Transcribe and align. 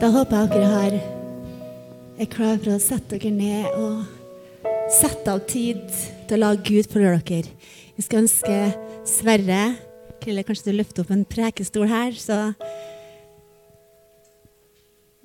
Da 0.00 0.10
håper 0.10 0.42
jeg 0.42 0.50
dere 0.52 0.68
har, 0.68 0.94
er 2.20 2.28
klar 2.30 2.56
for 2.58 2.74
å 2.74 2.82
sette 2.82 3.16
dere 3.16 3.30
ned 3.34 3.76
og 3.78 4.70
sette 4.92 5.32
av 5.32 5.42
tid 5.48 5.82
til 6.28 6.36
å 6.36 6.40
la 6.42 6.50
Gud 6.58 6.88
forhøre 6.90 7.22
dere. 7.26 7.52
Vi 7.94 8.04
skal 8.04 8.24
ønske 8.24 8.56
Sverre 9.08 9.76
Krille, 10.22 10.42
kanskje 10.46 10.72
du 10.72 10.78
løfter 10.78 11.04
opp 11.04 11.12
en 11.14 11.26
prekestol 11.28 11.86
her, 11.90 12.16
så 12.16 12.54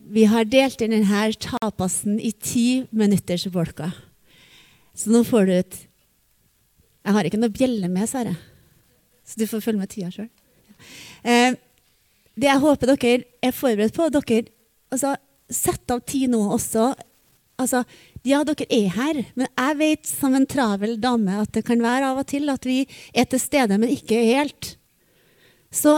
Vi 0.09 0.23
har 0.25 0.45
delt 0.49 0.81
inn 0.81 0.95
denne 0.95 1.33
tapasen 1.37 2.19
i 2.19 2.31
ti 2.33 2.85
minutters 2.89 3.45
bolker. 3.53 3.91
Så 4.97 5.11
nå 5.13 5.21
får 5.23 5.45
du 5.45 5.53
ut 5.53 5.75
Jeg 7.05 7.13
har 7.15 7.25
ikke 7.25 7.41
noe 7.41 7.53
bjelle 7.53 7.89
med, 7.89 8.09
Sverre, 8.09 8.35
så 9.25 9.39
du 9.39 9.47
får 9.47 9.65
følge 9.65 9.79
med 9.79 9.89
tida 9.89 10.11
sjøl. 10.13 10.29
Eh, 11.23 11.55
det 12.39 12.47
jeg 12.47 12.63
håper 12.63 12.93
dere 12.93 13.23
er 13.43 13.55
forberedt 13.55 13.95
på 13.95 14.09
dere, 14.13 14.45
altså, 14.93 15.15
Sett 15.49 15.89
av 15.89 16.03
tid 16.05 16.29
nå 16.29 16.43
også. 16.53 16.91
Altså, 17.57 17.79
ja, 18.21 18.43
dere 18.45 18.67
er 18.69 18.91
her, 18.93 19.19
men 19.33 19.47
jeg 19.49 19.77
vet 19.79 20.05
som 20.05 20.35
en 20.37 20.45
travel 20.45 20.93
dame 21.01 21.39
at 21.41 21.49
det 21.55 21.63
kan 21.65 21.81
være 21.81 22.11
av 22.11 22.19
og 22.21 22.27
til 22.29 22.51
at 22.53 22.67
vi 22.69 22.83
er 23.17 23.25
til 23.25 23.41
stede, 23.41 23.79
men 23.81 23.89
ikke 23.89 24.19
helt. 24.29 24.75
Så, 25.73 25.95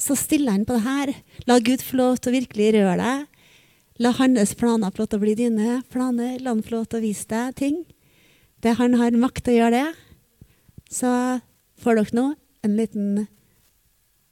så 0.00 0.16
stiller 0.16 0.56
han 0.56 0.64
på 0.64 0.78
det 0.78 0.86
her. 0.86 1.12
La 1.44 1.58
Gud 1.60 1.84
få 1.84 2.00
lov 2.00 2.16
til 2.18 2.32
å 2.32 2.36
virkelig 2.38 2.70
røre 2.78 2.96
deg. 3.02 3.26
La 4.02 4.14
hans 4.16 4.56
planer 4.58 4.90
få 4.90 5.04
lov 5.04 5.10
til 5.12 5.20
å 5.20 5.24
bli 5.26 5.36
dine 5.38 5.76
planer. 5.92 6.38
La 6.40 6.54
han 6.56 6.64
få 6.64 6.78
lov 6.78 6.88
til 6.88 7.02
å 7.02 7.04
vise 7.04 7.28
deg 7.30 7.54
ting. 7.60 7.82
Det 8.64 8.74
han 8.80 8.96
har 8.96 9.20
makt 9.20 9.44
til 9.44 9.58
å 9.58 9.60
gjøre 9.60 9.84
det. 9.84 9.90
Så 10.88 11.12
får 11.84 12.00
dere 12.00 12.16
nå 12.16 12.26
en 12.64 12.80
liten 12.80 13.26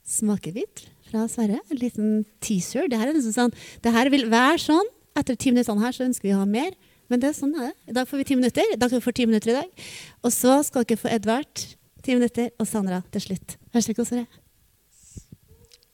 smakebit 0.08 0.88
fra 1.12 1.26
Sverre. 1.30 1.60
En 1.68 1.80
liten 1.80 2.24
teaser. 2.42 2.88
Det 2.90 2.98
her, 2.98 3.12
er 3.12 3.18
liksom 3.18 3.36
sånn, 3.36 3.54
det 3.84 3.92
her 3.94 4.10
vil 4.12 4.26
være 4.32 4.58
sånn. 4.64 4.90
Etter 5.18 5.36
ti 5.36 5.52
minutter 5.52 5.76
her 5.82 5.94
så 5.94 6.06
ønsker 6.08 6.30
vi 6.30 6.34
å 6.34 6.40
ha 6.40 6.48
mer. 6.48 6.72
Men 7.12 7.20
det 7.20 7.28
er 7.28 7.36
sånn 7.36 7.52
er. 7.60 7.74
I 7.90 7.92
dag 7.92 8.08
får 8.08 8.22
vi 8.22 8.28
ti 8.30 8.38
minutter. 8.38 8.74
Dere 8.80 9.02
får 9.04 9.18
ti 9.18 9.28
minutter 9.28 9.52
i 9.52 9.58
dag. 9.60 9.86
Og 10.24 10.32
så 10.32 10.58
skal 10.64 10.88
dere 10.88 11.00
få 11.02 11.12
Edvard 11.12 11.66
ti 12.02 12.16
minutter, 12.16 12.48
og 12.58 12.66
Sandra 12.66 13.02
til 13.14 13.22
slutt. 13.28 13.58
Vær 13.74 13.84
så 13.84 13.94
god, 13.94 14.08
Sverre. 14.08 14.40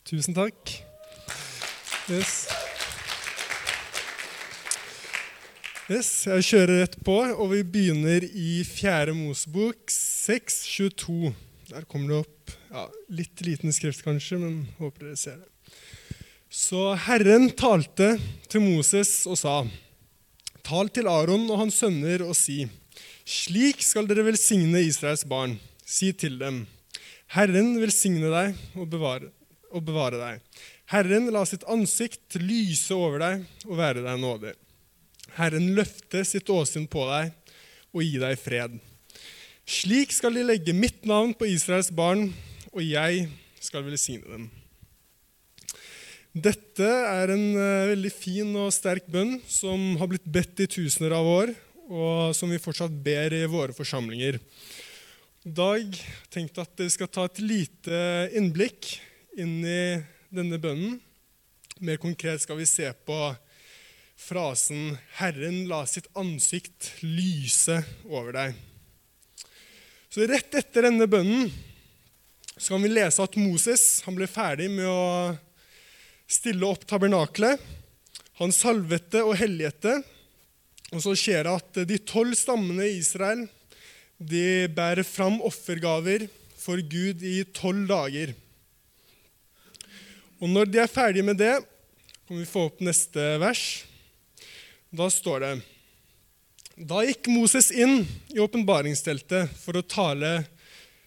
Tusen 0.08 0.36
takk. 0.36 0.78
Yes. 2.08 2.46
Yes, 5.89 6.08
jeg 6.28 6.44
kjører 6.44 6.83
rett 6.83 6.96
på, 7.05 7.16
og 7.16 7.50
vi 7.52 7.62
begynner 7.64 8.24
i 8.24 8.62
Fjerde 8.69 9.14
Mosebok 9.16 9.91
6.22. 9.92 11.34
Der 11.69 11.84
kommer 11.84 12.08
det 12.08 12.19
opp 12.22 12.52
ja, 12.72 12.86
litt 13.12 13.42
liten 13.44 13.72
skrift, 13.77 14.00
kanskje, 14.06 14.38
men 14.41 14.61
håper 14.78 15.11
dere 15.11 15.19
ser 15.20 15.36
det. 15.42 15.74
Så 16.48 16.94
Herren 17.05 17.50
talte 17.52 18.14
til 18.48 18.64
Moses 18.64 19.27
og 19.28 19.36
sa, 19.36 19.61
Tal 20.64 20.89
til 20.92 21.08
Aron 21.08 21.44
og 21.48 21.61
hans 21.61 21.77
sønner 21.80 22.24
og 22.24 22.34
si, 22.36 22.62
Slik 23.28 23.83
skal 23.84 24.08
dere 24.08 24.24
velsigne 24.24 24.80
Israels 24.80 25.27
barn. 25.28 25.58
Si 25.84 26.14
til 26.16 26.39
dem, 26.41 26.62
Herren 27.36 27.74
velsigne 27.83 28.33
deg 28.33 28.56
og 28.78 28.89
bevare, 28.89 29.28
og 29.69 29.84
bevare 29.84 30.16
deg. 30.16 30.62
Herren 30.89 31.28
la 31.34 31.44
sitt 31.44 31.66
ansikt 31.69 32.39
lyse 32.41 32.96
over 32.96 33.20
deg 33.20 33.44
og 33.69 33.77
være 33.77 34.05
deg 34.06 34.22
nådig. 34.24 34.55
Herren 35.36 35.74
løfte 35.77 36.24
sitt 36.24 36.48
åsyn 36.48 36.89
på 36.89 37.05
deg 37.11 37.34
og 37.92 38.00
gi 38.05 38.16
deg 38.24 38.41
fred. 38.41 38.78
Slik 39.69 40.14
skal 40.16 40.33
de 40.33 40.47
legge 40.48 40.72
mitt 40.72 41.02
navn 41.05 41.34
på 41.36 41.44
Israels 41.44 41.91
barn, 41.92 42.30
og 42.72 42.80
jeg 42.80 43.27
skal 43.61 43.83
velsigne 43.84 44.24
dem. 44.24 44.47
Dette 46.33 46.88
er 46.88 47.33
en 47.34 47.44
uh, 47.52 47.91
veldig 47.91 48.12
fin 48.14 48.55
og 48.56 48.72
sterk 48.72 49.05
bønn 49.12 49.34
som 49.44 49.98
har 50.00 50.08
blitt 50.08 50.24
bedt 50.24 50.62
i 50.64 50.69
tusener 50.72 51.12
av 51.19 51.28
år, 51.28 51.52
og 51.89 52.33
som 52.36 52.48
vi 52.48 52.61
fortsatt 52.62 52.94
ber 53.05 53.36
i 53.36 53.42
våre 53.48 53.77
forsamlinger. 53.77 54.39
Dag 55.45 56.00
tenkte 56.33 56.64
at 56.64 56.73
dere 56.80 56.95
skal 56.95 57.11
ta 57.12 57.27
et 57.29 57.42
lite 57.45 58.00
innblikk 58.40 58.95
inn 59.36 59.61
i 59.68 59.83
denne 60.33 60.61
bønnen. 60.62 60.96
Mer 61.85 62.00
konkret 62.00 62.40
skal 62.40 62.56
vi 62.56 62.68
se 62.68 62.89
på 63.05 63.20
frasen 64.17 64.96
'Herren 65.20 65.67
la 65.68 65.85
sitt 65.85 66.08
ansikt 66.17 66.90
lyse 67.05 67.83
over 68.08 68.33
deg'. 68.33 68.56
Så 70.08 70.24
Rett 70.24 70.55
etter 70.57 70.86
denne 70.89 71.05
bønnen 71.11 71.51
så 72.57 72.73
kan 72.73 72.83
vi 72.83 72.91
lese 72.91 73.23
at 73.23 73.36
Moses 73.36 74.01
han 74.07 74.17
ble 74.17 74.27
ferdig 74.30 74.70
med 74.73 74.89
å 74.89 75.36
stille 76.29 76.64
opp 76.67 76.86
tabernaklet. 76.89 77.61
Han 78.41 78.55
salvete 78.55 79.20
og 79.27 79.36
helligete. 79.39 79.98
Og 80.97 81.05
så 81.05 81.13
skjer 81.18 81.45
det 81.45 81.55
at 81.61 81.80
de 81.91 82.01
tolv 82.08 82.33
stammene 82.39 82.89
i 82.89 82.97
Israel 83.02 83.45
de 84.18 84.67
bærer 84.74 85.05
fram 85.07 85.39
offergaver 85.45 86.24
for 86.58 86.80
Gud 86.80 87.23
i 87.23 87.42
tolv 87.55 87.85
dager. 87.91 88.33
Og 90.41 90.48
når 90.48 90.73
de 90.73 90.80
er 90.80 90.91
ferdige 90.91 91.27
med 91.27 91.36
det, 91.39 91.55
kan 92.27 92.41
vi 92.41 92.48
få 92.48 92.64
opp 92.70 92.80
neste 92.85 93.35
vers. 93.42 93.64
Da 94.89 95.13
står 95.13 95.45
det 95.45 95.52
Da 96.78 97.00
gikk 97.02 97.27
Moses 97.27 97.72
inn 97.74 98.05
i 98.30 98.39
åpenbaringsteltet 98.39 99.50
for 99.58 99.74
å 99.74 99.83
tale 99.83 100.44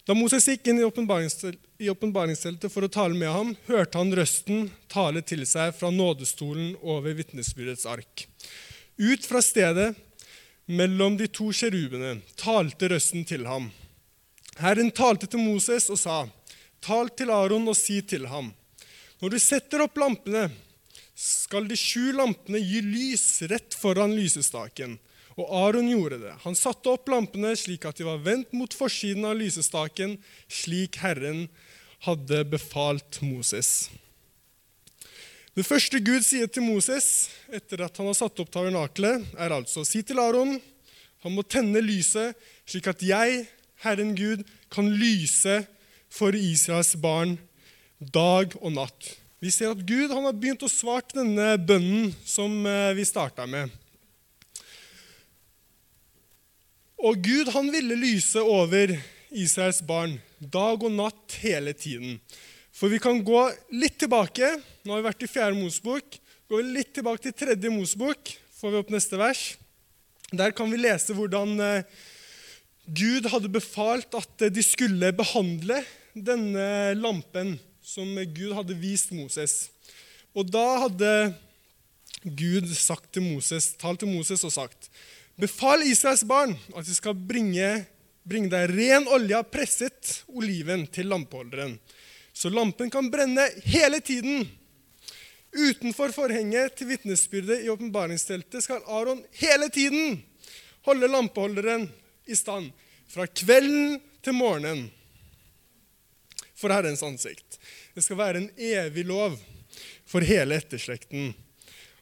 Da 0.03 0.11
Moses 0.17 0.43
gikk 0.49 0.65
inn 0.67 0.81
i 0.81 0.83
åpenbaringsteltet 0.83 2.65
for 2.73 2.83
å 2.83 2.89
tale 2.91 3.15
med 3.15 3.29
ham, 3.31 3.53
hørte 3.69 3.99
han 4.01 4.11
røsten 4.17 4.65
tale 4.91 5.21
til 5.23 5.45
seg 5.47 5.71
fra 5.77 5.87
nådestolen 5.93 6.73
over 6.81 7.15
vitnesbyrdets 7.15 7.85
ark. 7.87 8.25
Ut 8.99 9.23
fra 9.23 9.39
stedet 9.45 9.93
mellom 10.67 11.15
de 11.19 11.29
to 11.31 11.51
kjerubene 11.55 12.17
talte 12.35 12.89
røsten 12.91 13.23
til 13.29 13.45
ham. 13.47 13.69
Herren 14.59 14.91
talte 14.91 15.29
til 15.29 15.39
Moses 15.45 15.87
og 15.93 16.01
sa, 16.01 16.25
Tal 16.83 17.13
til 17.15 17.31
Aron 17.31 17.69
og 17.69 17.77
si 17.77 18.01
til 18.01 18.25
ham, 18.27 18.49
når 19.21 19.37
du 19.37 19.39
setter 19.39 19.85
opp 19.85 20.01
lampene, 20.01 20.49
skal 21.15 21.69
de 21.69 21.77
sju 21.79 22.09
lampene 22.17 22.59
gi 22.59 22.81
lys 22.83 23.45
rett 23.53 23.77
foran 23.77 24.17
lysestaken. 24.17 24.97
Og 25.41 25.50
Aron 25.57 25.90
gjorde 25.90 26.22
det. 26.22 26.35
Han 26.44 26.57
satte 26.57 26.91
opp 26.94 27.09
lampene 27.09 27.56
slik 27.57 27.88
at 27.90 27.97
de 27.97 28.06
var 28.06 28.22
vendt 28.22 28.53
mot 28.53 28.74
forsiden 28.78 29.25
av 29.25 29.40
lysestaken, 29.40 30.19
slik 30.46 31.00
Herren 31.02 31.47
hadde 32.06 32.44
befalt 32.50 33.19
Moses. 33.25 33.90
Det 35.57 35.66
første 35.68 36.00
Gud 36.00 36.24
sier 36.24 36.47
til 36.47 36.63
Moses 36.63 37.29
etter 37.52 37.84
at 37.84 37.97
han 38.00 38.07
har 38.07 38.16
satt 38.16 38.40
opp 38.40 38.53
tabernakelet, 38.53 39.25
er 39.35 39.52
altså 39.56 39.84
si 39.88 40.03
til 40.06 40.22
Aron 40.22 40.59
han 41.22 41.35
må 41.35 41.44
tenne 41.46 41.84
lyset, 41.85 42.34
slik 42.66 42.88
at 42.90 43.03
jeg, 43.06 43.44
Herren 43.84 44.16
Gud, 44.18 44.41
kan 44.73 44.88
lyse 44.90 45.59
for 46.12 46.34
Israels 46.34 46.96
barn 46.97 47.35
dag 48.02 48.56
og 48.62 48.73
natt. 48.73 49.12
Vi 49.41 49.52
ser 49.53 49.73
at 49.73 49.84
Gud 49.85 50.13
har 50.13 50.34
begynt 50.34 50.66
å 50.66 50.69
svare 50.72 51.13
denne 51.13 51.53
bønnen 51.62 52.09
som 52.25 52.53
vi 52.97 53.06
starta 53.06 53.46
med. 53.50 53.69
Og 57.01 57.17
Gud 57.25 57.50
han 57.50 57.72
ville 57.73 57.97
lyse 57.97 58.38
over 58.38 58.91
Israels 59.34 59.79
barn 59.81 60.19
dag 60.38 60.84
og 60.85 60.91
natt 60.94 61.38
hele 61.41 61.73
tiden. 61.73 62.19
For 62.69 62.94
vi 62.94 63.00
kan 63.01 63.23
gå 63.25 63.39
litt 63.73 63.97
tilbake. 64.03 64.51
Nå 64.85 64.94
har 64.94 65.01
vi 65.01 65.07
vært 65.07 65.25
i 65.25 65.29
fjerde 65.31 65.57
Mosebok. 65.57 66.19
Går 66.45 66.61
vi 66.61 66.75
litt 66.75 66.91
tilbake 66.94 67.23
til 67.25 67.34
tredje 67.38 67.72
Mosebok, 67.73 68.34
får 68.59 68.73
vi 68.73 68.79
opp 68.84 68.91
neste 68.94 69.17
vers. 69.17 69.41
Der 70.29 70.53
kan 70.53 70.69
vi 70.69 70.78
lese 70.78 71.16
hvordan 71.17 71.56
Gud 72.85 73.29
hadde 73.31 73.50
befalt 73.51 74.13
at 74.19 74.45
de 74.53 74.63
skulle 74.66 75.13
behandle 75.16 75.79
denne 76.13 76.91
lampen 77.00 77.56
som 77.81 78.13
Gud 78.35 78.53
hadde 78.57 78.78
vist 78.78 79.13
Moses. 79.16 79.72
Og 80.38 80.51
da 80.53 80.67
hadde 80.85 81.14
Gud 82.22 82.70
sagt 82.78 83.09
til 83.16 83.25
Moses, 83.25 83.72
talt 83.81 84.03
til 84.03 84.11
Moses 84.11 84.46
og 84.46 84.53
sagt 84.53 84.91
Befal 85.41 85.82
Israels 85.90 86.22
barn 86.28 86.53
at 86.78 86.85
de 86.85 86.93
skal 86.93 87.16
bringe, 87.17 87.70
bringe 88.22 88.52
deg 88.52 88.70
ren 88.76 89.08
olje 89.09 89.40
presset 89.49 90.20
oliven 90.29 90.84
til 90.93 91.09
lampeholderen, 91.09 91.79
så 92.34 92.52
lampen 92.53 92.91
kan 92.93 93.09
brenne 93.11 93.47
hele 93.66 93.99
tiden. 94.05 94.46
Utenfor 95.52 96.14
forhenget 96.14 96.78
til 96.78 96.91
vitnesbyrdet 96.93 97.66
i 97.66 97.72
åpenbaringsteltet 97.73 98.64
skal 98.64 98.85
Aron 98.85 99.23
hele 99.41 99.67
tiden 99.73 100.22
holde 100.85 101.09
lampeholderen 101.09 101.90
i 102.29 102.37
stand, 102.37 102.70
fra 103.09 103.26
kvelden 103.26 103.97
til 104.23 104.37
morgenen, 104.37 104.85
for 106.55 106.70
Herrens 106.70 107.02
ansikt. 107.03 107.58
Det 107.97 108.05
skal 108.05 108.20
være 108.22 108.44
en 108.44 108.52
evig 108.55 109.03
lov 109.09 109.34
for 110.05 110.22
hele 110.22 110.61
etterslekten. 110.61 111.34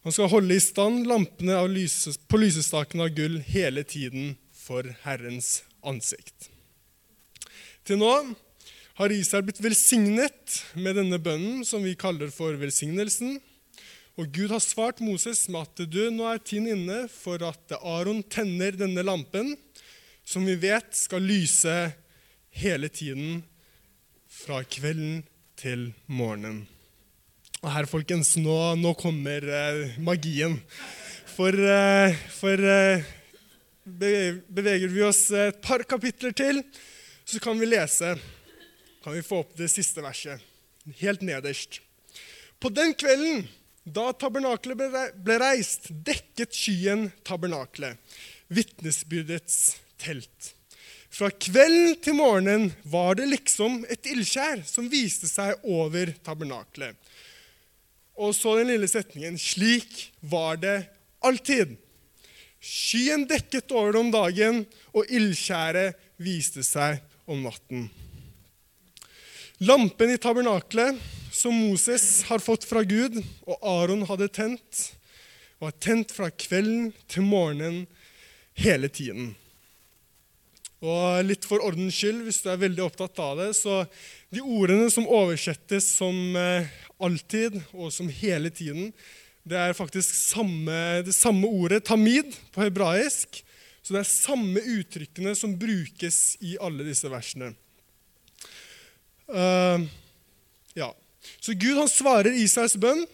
Han 0.06 0.16
skal 0.16 0.30
holde 0.32 0.56
i 0.56 0.64
stand 0.64 1.08
lampene 1.10 1.58
lyse, 1.68 2.14
på 2.32 2.40
lysestaken 2.40 3.04
av 3.04 3.12
gull 3.18 3.40
hele 3.44 3.84
tiden 3.84 4.38
for 4.56 4.88
Herrens 5.04 5.64
ansikt. 5.84 6.48
Til 7.84 8.00
nå 8.00 8.14
har 9.00 9.16
Israel 9.16 9.46
blitt 9.48 9.62
velsignet 9.64 10.60
med 10.80 10.98
denne 11.00 11.20
bønnen, 11.24 11.66
som 11.68 11.84
vi 11.84 11.98
kaller 12.00 12.32
for 12.32 12.56
velsignelsen. 12.60 13.38
Og 14.20 14.32
Gud 14.36 14.52
har 14.52 14.64
svart 14.64 15.00
Moses 15.04 15.46
med 15.52 15.68
at 15.68 15.84
du, 15.88 16.02
nå 16.12 16.28
er 16.28 16.42
tiden 16.44 16.68
inne 16.74 17.06
for 17.12 17.44
at 17.48 17.76
Aron 17.80 18.24
tenner 18.28 18.76
denne 18.76 19.04
lampen, 19.04 19.54
som 20.28 20.48
vi 20.48 20.58
vet 20.60 20.92
skal 20.96 21.24
lyse 21.24 21.76
hele 22.56 22.92
tiden 22.92 23.40
fra 24.28 24.64
kvelden 24.68 25.24
til 25.60 25.90
morgenen. 26.08 26.68
Her, 27.60 27.84
folkens, 27.92 28.38
nå, 28.40 28.56
nå 28.80 28.94
kommer 28.96 29.44
eh, 29.44 29.98
magien. 30.00 30.54
For, 31.28 31.52
eh, 31.52 32.16
for 32.32 32.56
eh, 32.56 33.04
beveger 33.84 34.88
vi 34.88 35.04
oss 35.04 35.26
et 35.36 35.60
par 35.60 35.84
kapitler 35.84 36.32
til, 36.32 36.62
så 37.28 37.42
kan 37.44 37.60
vi 37.60 37.68
lese 37.68 38.14
Kan 39.04 39.16
vi 39.16 39.24
få 39.24 39.42
opp 39.44 39.52
det 39.60 39.68
siste 39.72 40.00
verset, 40.04 40.40
helt 41.00 41.22
nederst. 41.24 41.82
På 42.60 42.72
den 42.72 42.94
kvelden 42.96 43.46
da 43.84 44.10
tabernaklet 44.12 44.80
ble 45.20 45.38
reist, 45.40 45.88
dekket 45.90 46.56
skyen 46.56 47.10
tabernaklet, 47.28 47.96
vitnesbyrdets 48.52 49.78
telt. 50.00 50.52
Fra 51.12 51.32
kvelden 51.32 51.96
til 52.04 52.20
morgenen 52.20 52.70
var 52.88 53.20
det 53.20 53.30
liksom 53.32 53.82
et 53.92 54.08
ildskjær 54.12 54.64
som 54.68 54.92
viste 54.92 55.32
seg 55.32 55.60
over 55.64 56.12
tabernaklet. 56.24 56.96
Og 58.20 58.36
så 58.36 58.58
den 58.60 58.74
lille 58.74 58.90
setningen 58.92 59.38
Slik 59.40 60.10
var 60.20 60.60
det 60.60 60.82
alltid. 61.24 61.78
Skyen 62.60 63.24
dekket 63.30 63.72
over 63.72 63.96
det 63.96 64.02
om 64.02 64.12
dagen, 64.12 64.66
og 64.92 65.08
ildskjæret 65.08 65.96
viste 66.20 66.64
seg 66.68 67.00
om 67.30 67.46
natten. 67.46 67.88
Lampen 69.64 70.12
i 70.12 70.20
tabernaklet 70.20 71.00
som 71.36 71.56
Moses 71.56 72.26
har 72.28 72.44
fått 72.44 72.68
fra 72.68 72.84
Gud, 72.84 73.22
og 73.48 73.60
Aron 73.64 74.04
hadde 74.10 74.28
tent, 74.36 74.82
var 75.60 75.76
tent 75.80 76.12
fra 76.16 76.30
kvelden 76.32 76.92
til 77.12 77.24
morgenen 77.28 77.86
hele 78.60 78.92
tiden. 78.92 79.34
Og 80.80 81.26
litt 81.28 81.44
for 81.44 81.60
ordens 81.60 81.98
skyld, 81.98 82.22
hvis 82.24 82.40
du 82.44 82.48
er 82.52 82.62
veldig 82.62 82.86
opptatt 82.86 83.20
av 83.20 83.40
det, 83.42 83.50
så 83.58 83.82
de 84.32 84.40
ordene 84.40 84.88
som 84.94 85.08
oversettes 85.12 85.90
som 85.98 86.16
eh, 86.40 86.70
'alltid' 87.00 87.60
og 87.74 87.92
som 87.92 88.08
'hele 88.08 88.50
tiden', 88.50 88.94
det 89.44 89.58
er 89.58 89.74
faktisk 89.74 90.14
samme, 90.14 91.04
det 91.04 91.16
samme 91.16 91.48
ordet, 91.48 91.84
tamid, 91.84 92.36
på 92.54 92.62
hebraisk. 92.62 93.44
Så 93.82 93.96
det 93.96 94.00
er 94.00 94.12
samme 94.12 94.62
uttrykkene 94.62 95.36
som 95.36 95.58
brukes 95.58 96.38
i 96.46 96.56
alle 96.62 96.86
disse 96.86 97.10
versene. 97.10 97.56
Uh, 99.28 99.82
ja. 100.76 100.92
Så 101.42 101.56
Gud 101.58 101.78
han 101.80 101.90
svarer 101.90 102.36
Israels 102.36 102.78
bønn 102.78 103.06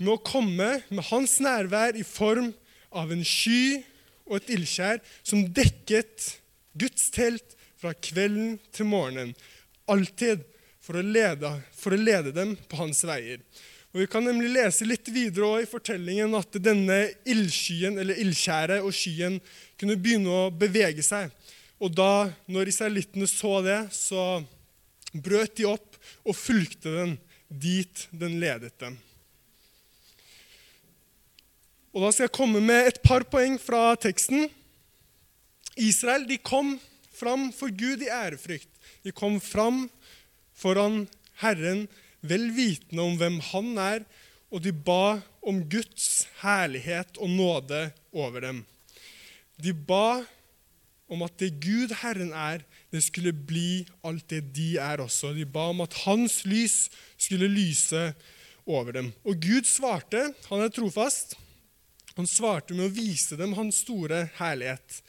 med 0.00 0.14
å 0.14 0.22
komme 0.24 0.82
med 0.88 1.04
hans 1.10 1.38
nærvær 1.44 1.98
i 1.98 2.06
form 2.06 2.54
av 2.90 3.12
en 3.12 3.24
sky 3.24 3.82
og 4.24 4.38
et 4.38 4.54
ildskjær 4.56 5.02
som 5.22 5.44
dekket 5.44 6.39
Guds 6.78 7.10
telt 7.14 7.56
fra 7.80 7.92
kvelden 7.96 8.58
til 8.74 8.88
morgenen. 8.90 9.34
Alltid 9.90 10.44
for 10.84 11.00
å 11.00 11.04
lede, 11.04 11.50
for 11.76 11.94
å 11.94 12.00
lede 12.00 12.32
dem 12.36 12.56
på 12.68 12.80
hans 12.80 13.02
veier. 13.06 13.42
Og 13.90 14.04
Vi 14.04 14.06
kan 14.06 14.22
nemlig 14.22 14.52
lese 14.54 14.86
litt 14.86 15.08
videre 15.10 15.64
i 15.64 15.68
fortellingen 15.68 16.36
at 16.38 16.54
denne 16.62 17.00
ildskyen, 17.26 17.98
eller 17.98 18.20
ildskjæret 18.22 18.84
og 18.86 18.94
skyen 18.94 19.40
kunne 19.80 19.98
begynne 19.98 20.30
å 20.30 20.50
bevege 20.54 21.02
seg. 21.02 21.32
Og 21.80 21.90
da, 21.96 22.30
når 22.46 22.70
israelittene 22.70 23.26
så 23.26 23.58
det, 23.64 23.80
så 23.90 24.44
brøt 25.10 25.56
de 25.58 25.66
opp 25.66 25.98
og 26.22 26.36
fulgte 26.38 26.92
den 26.94 27.16
dit 27.50 28.06
den 28.14 28.38
ledet 28.38 28.76
dem. 28.78 28.98
Og 31.90 32.04
Da 32.04 32.12
skal 32.14 32.28
jeg 32.28 32.36
komme 32.36 32.60
med 32.62 32.86
et 32.86 33.00
par 33.02 33.24
poeng 33.26 33.56
fra 33.58 33.96
teksten. 33.98 34.46
Israel 35.80 36.26
de 36.28 36.38
kom 36.38 36.76
fram 37.16 37.50
for 37.56 37.72
Gud 37.72 38.04
i 38.04 38.10
ærefrykt. 38.12 38.70
De 39.04 39.12
kom 39.12 39.38
fram 39.40 39.86
foran 40.56 41.06
Herren 41.40 41.86
vel 42.20 42.50
vitende 42.56 43.04
om 43.04 43.16
hvem 43.20 43.38
han 43.50 43.70
er, 43.80 44.04
og 44.50 44.64
de 44.64 44.72
ba 44.74 45.20
om 45.46 45.62
Guds 45.70 46.26
herlighet 46.42 47.16
og 47.22 47.30
nåde 47.32 47.86
over 48.12 48.44
dem. 48.44 48.64
De 49.60 49.72
ba 49.72 50.22
om 51.10 51.24
at 51.26 51.38
det 51.42 51.56
Gud 51.62 51.94
Herren 52.02 52.32
er, 52.36 52.62
det 52.90 53.02
skulle 53.06 53.32
bli 53.32 53.84
alt 54.06 54.26
det 54.30 54.42
de 54.54 54.74
er 54.82 55.02
også. 55.02 55.32
De 55.34 55.46
ba 55.46 55.70
om 55.70 55.82
at 55.84 55.94
hans 56.04 56.42
lys 56.46 56.88
skulle 57.18 57.48
lyse 57.50 58.10
over 58.66 58.92
dem. 58.98 59.12
Og 59.24 59.38
Gud 59.42 59.66
svarte. 59.66 60.30
Han 60.50 60.62
er 60.62 60.72
trofast. 60.74 61.36
Han 62.18 62.26
svarte 62.26 62.74
med 62.74 62.88
å 62.88 62.94
vise 62.94 63.38
dem 63.38 63.54
hans 63.58 63.82
store 63.84 64.26
herlighet 64.40 65.00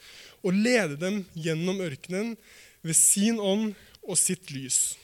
og 0.42 0.56
lede 0.56 0.98
dem 1.00 1.22
gjennom 1.38 1.80
ørkenen 1.84 2.34
ved 2.82 2.98
sin 2.98 3.38
ånd 3.40 3.72
og 4.02 4.18
sitt 4.18 4.50
lys. 4.50 4.96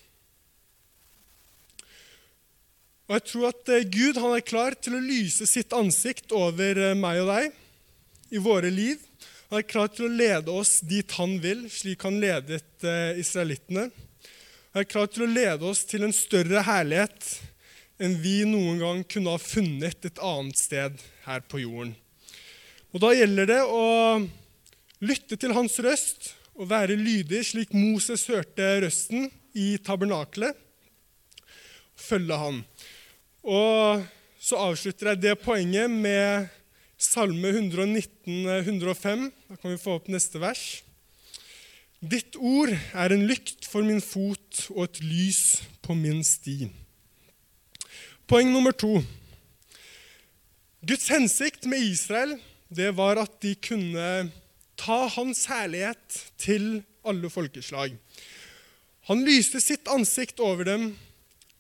Og 3.09 3.17
Jeg 3.17 3.25
tror 3.31 3.49
at 3.49 3.71
eh, 3.73 3.87
Gud 3.89 4.19
han 4.21 4.35
er 4.37 4.45
klar 4.45 4.75
til 4.77 4.99
å 4.99 5.05
lyse 5.05 5.47
sitt 5.49 5.73
ansikt 5.73 6.35
over 6.37 6.81
eh, 6.91 6.97
meg 6.99 7.23
og 7.23 7.31
deg 7.31 8.35
i 8.37 8.43
våre 8.43 8.69
liv. 8.69 9.01
Han 9.49 9.63
er 9.63 9.69
klar 9.71 9.89
til 9.89 10.05
å 10.05 10.13
lede 10.13 10.53
oss 10.53 10.75
dit 10.85 11.15
han 11.17 11.39
vil, 11.41 11.65
slik 11.73 12.05
han 12.05 12.19
ledet 12.21 12.85
eh, 12.85 13.17
israelittene. 13.23 13.87
Han 14.75 14.83
er 14.83 14.91
klar 14.91 15.09
til 15.09 15.25
å 15.25 15.31
lede 15.31 15.65
oss 15.71 15.87
til 15.89 16.05
en 16.05 16.13
større 16.13 16.61
herlighet 16.67 17.31
enn 17.99 18.19
vi 18.21 18.43
noen 18.47 18.83
gang 18.83 19.01
kunne 19.09 19.33
ha 19.33 19.41
funnet 19.41 20.05
et 20.05 20.21
annet 20.21 20.61
sted 20.61 21.01
her 21.25 21.41
på 21.49 21.63
jorden. 21.65 21.97
Og 22.93 23.01
Da 23.03 23.15
gjelder 23.17 23.49
det 23.49 23.63
å 23.65 23.83
lytte 25.05 25.39
til 25.39 25.55
hans 25.55 25.79
røst 25.85 26.33
og 26.59 26.71
være 26.73 26.99
lydig, 26.99 27.45
slik 27.47 27.75
Moses 27.75 28.27
hørte 28.31 28.67
røsten 28.83 29.29
i 29.55 29.77
tabernaklet. 29.83 30.57
Følge 31.99 32.39
han. 32.39 32.63
Og 33.43 34.05
så 34.39 34.59
avslutter 34.69 35.13
jeg 35.13 35.23
det 35.23 35.39
poenget 35.43 35.91
med 35.91 36.49
Salme 36.99 37.53
119, 37.55 38.47
105. 38.47 39.29
Da 39.49 39.57
kan 39.57 39.71
vi 39.71 39.79
få 39.79 39.99
opp 39.99 40.09
neste 40.11 40.41
vers. 40.43 40.65
Ditt 41.99 42.35
ord 42.39 42.71
er 42.75 43.15
en 43.15 43.25
lykt 43.27 43.67
for 43.67 43.87
min 43.87 44.03
fot 44.03 44.67
og 44.75 44.85
et 44.85 45.01
lys 45.03 45.43
på 45.83 45.95
min 45.99 46.25
sti. 46.27 46.69
Poeng 48.31 48.51
nummer 48.53 48.75
to. 48.75 48.99
Guds 50.87 51.09
hensikt 51.11 51.67
med 51.71 51.83
Israel 51.87 52.37
det 52.69 52.91
var 52.99 53.19
at 53.23 53.39
de 53.43 53.55
kunne 53.57 54.29
ta 54.79 55.07
hans 55.13 55.45
herlighet 55.51 56.23
til 56.41 56.81
alle 57.07 57.31
folkeslag. 57.33 57.97
Han 59.09 59.25
lyste 59.25 59.61
sitt 59.65 59.89
ansikt 59.91 60.41
over 60.45 60.69
dem, 60.69 60.91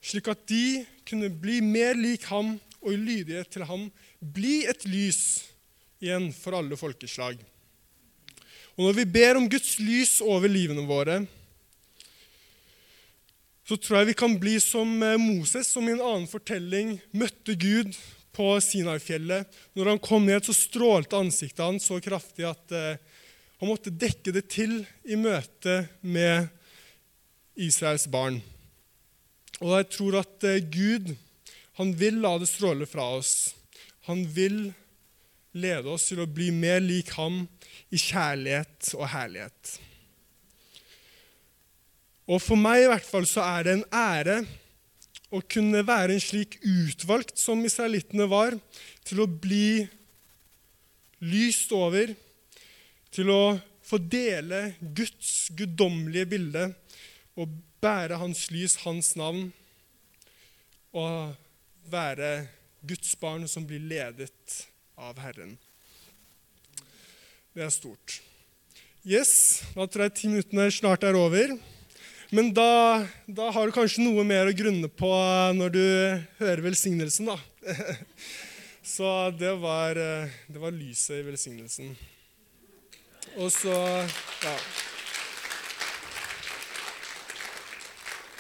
slik 0.04 0.28
at 0.30 0.44
de 0.50 0.84
kunne 1.08 1.30
bli 1.32 1.60
mer 1.64 1.96
lik 1.98 2.28
ham 2.28 2.56
og 2.82 2.92
i 2.92 2.98
lydighet 3.00 3.50
til 3.52 3.64
ham 3.68 3.88
bli 4.20 4.62
et 4.68 4.84
lys 4.88 5.22
igjen 6.02 6.30
for 6.36 6.58
alle 6.58 6.76
folkeslag. 6.78 7.40
Og 8.78 8.86
når 8.86 8.98
vi 9.00 9.08
ber 9.10 9.40
om 9.40 9.48
Guds 9.50 9.78
lys 9.82 10.20
over 10.22 10.46
livene 10.50 10.84
våre, 10.86 11.22
så 13.68 13.76
tror 13.76 13.98
jeg 13.98 14.10
vi 14.12 14.20
kan 14.20 14.36
bli 14.40 14.54
som 14.62 14.94
eh, 15.02 15.18
Moses, 15.20 15.68
som 15.68 15.84
i 15.88 15.92
en 15.92 16.04
annen 16.04 16.28
fortelling 16.30 16.94
møtte 17.12 17.56
Gud 17.58 17.90
på 18.38 18.52
Sinai-fjellet. 18.62 19.48
Når 19.74 19.94
han 19.94 20.02
kom 20.02 20.28
ned, 20.28 20.46
så 20.46 20.54
strålte 20.54 21.18
ansiktet 21.18 21.64
hans 21.64 21.88
så 21.90 21.98
kraftig 22.02 22.46
at 22.46 22.74
eh, 22.74 23.00
han 23.58 23.70
måtte 23.70 23.90
dekke 23.90 24.34
det 24.36 24.46
til 24.54 24.80
i 25.02 25.18
møte 25.18 25.80
med 26.06 26.46
Israels 27.58 28.06
barn. 28.10 28.38
Og 29.58 29.74
jeg 29.74 29.88
tror 29.96 30.20
at 30.20 30.46
eh, 30.46 30.62
Gud 30.62 31.16
han 31.78 31.92
vil 31.98 32.22
la 32.22 32.36
det 32.38 32.48
stråle 32.50 32.86
fra 32.90 33.04
oss. 33.18 33.52
Han 34.10 34.24
vil 34.34 34.68
lede 35.58 35.90
oss 35.90 36.08
til 36.10 36.22
å 36.22 36.30
bli 36.30 36.50
mer 36.54 36.80
lik 36.82 37.12
ham 37.18 37.44
i 37.90 37.98
kjærlighet 37.98 38.92
og 38.98 39.06
herlighet. 39.12 39.74
Og 42.28 42.42
for 42.44 42.60
meg 42.60 42.84
i 42.84 42.88
hvert 42.90 43.06
fall 43.06 43.26
så 43.30 43.44
er 43.46 43.66
det 43.66 43.76
en 43.76 43.86
ære 43.94 44.40
å 45.28 45.42
kunne 45.44 45.82
være 45.84 46.14
en 46.16 46.22
slik 46.22 46.56
utvalgt 46.64 47.36
som 47.40 47.60
israelittene 47.66 48.28
var, 48.30 48.56
til 49.04 49.22
å 49.24 49.28
bli 49.28 49.84
lyst 51.24 51.72
over, 51.76 52.14
til 53.12 53.32
å 53.32 53.42
få 53.88 54.00
dele 54.00 54.74
Guds 54.80 55.48
guddommelige 55.56 56.28
bilde 56.28 56.64
og 57.38 57.52
bære 57.82 58.18
hans 58.20 58.48
lys, 58.52 58.76
hans 58.84 59.14
navn, 59.18 59.48
og 60.96 61.34
være 61.88 62.48
Guds 62.88 63.14
barn 63.20 63.46
som 63.50 63.66
blir 63.68 63.82
ledet 63.84 64.62
av 64.98 65.18
Herren. 65.22 65.56
Det 67.54 67.64
er 67.64 67.72
stort. 67.74 68.20
Yes, 69.08 69.62
da 69.74 69.86
tror 69.88 70.06
jeg 70.06 70.16
ti 70.18 70.30
minuttene 70.30 70.68
snart 70.74 71.06
er 71.06 71.16
over. 71.18 71.54
Men 72.30 72.50
da, 72.52 73.06
da 73.24 73.48
har 73.54 73.68
du 73.68 73.72
kanskje 73.72 74.04
noe 74.04 74.24
mer 74.26 74.50
å 74.50 74.56
grunne 74.56 74.90
på 74.92 75.08
når 75.56 75.72
du 75.72 75.84
hører 76.42 76.60
velsignelsen, 76.66 77.30
da. 77.30 77.38
Så 78.88 79.08
det 79.36 79.54
var, 79.60 79.96
eh, 79.96 80.28
det 80.48 80.60
var 80.60 80.72
lyset 80.72 81.20
i 81.20 81.24
velsignelsen. 81.26 81.92
Og 83.36 83.52
så 83.52 83.74
ja. 84.42 84.54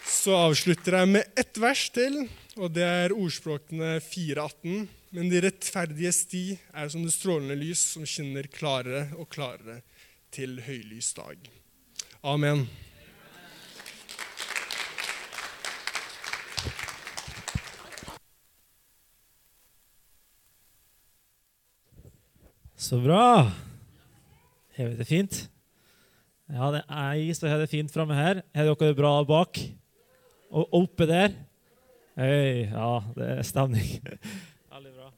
Så 0.08 0.34
avslutter 0.36 0.96
jeg 0.98 1.10
med 1.12 1.38
ett 1.38 1.60
vers 1.60 1.84
til, 1.94 2.22
og 2.56 2.72
det 2.74 2.88
er 2.88 3.14
ordspråkene 3.14 3.98
4.18. 4.02 4.88
Men 5.16 5.30
de 5.32 5.44
rettferdige 5.44 6.12
sti 6.16 6.42
er 6.76 6.90
som 6.92 7.04
det 7.04 7.14
strålende 7.14 7.56
lys 7.60 7.84
som 7.94 8.08
skinner 8.08 8.48
klarere 8.52 9.06
og 9.20 9.28
klarere 9.32 9.82
til 10.34 10.58
høylys 10.64 11.14
dag. 11.16 11.48
Amen. 12.24 12.66
Så 22.88 22.96
bra. 23.04 23.50
Har 24.76 24.86
vi 24.88 24.94
det 24.96 25.04
fint? 25.04 25.34
Ja, 26.48 26.70
det 26.72 26.78
er 26.88 27.18
jeg 27.18 27.34
som 27.36 27.50
har 27.50 27.60
det 27.60 27.68
fint 27.68 27.92
framme 27.92 28.16
her. 28.16 28.40
Har 28.56 28.64
dere 28.64 28.88
det 28.88 28.96
bra 28.96 29.10
bak? 29.28 29.60
Og 30.48 30.72
oppe 30.78 31.04
der? 31.10 31.34
Hei, 32.16 32.64
ja, 32.70 32.88
det 33.12 33.28
er 33.34 33.44
stemning. 33.44 33.90
Veldig 34.72 34.94
bra. 34.94 35.10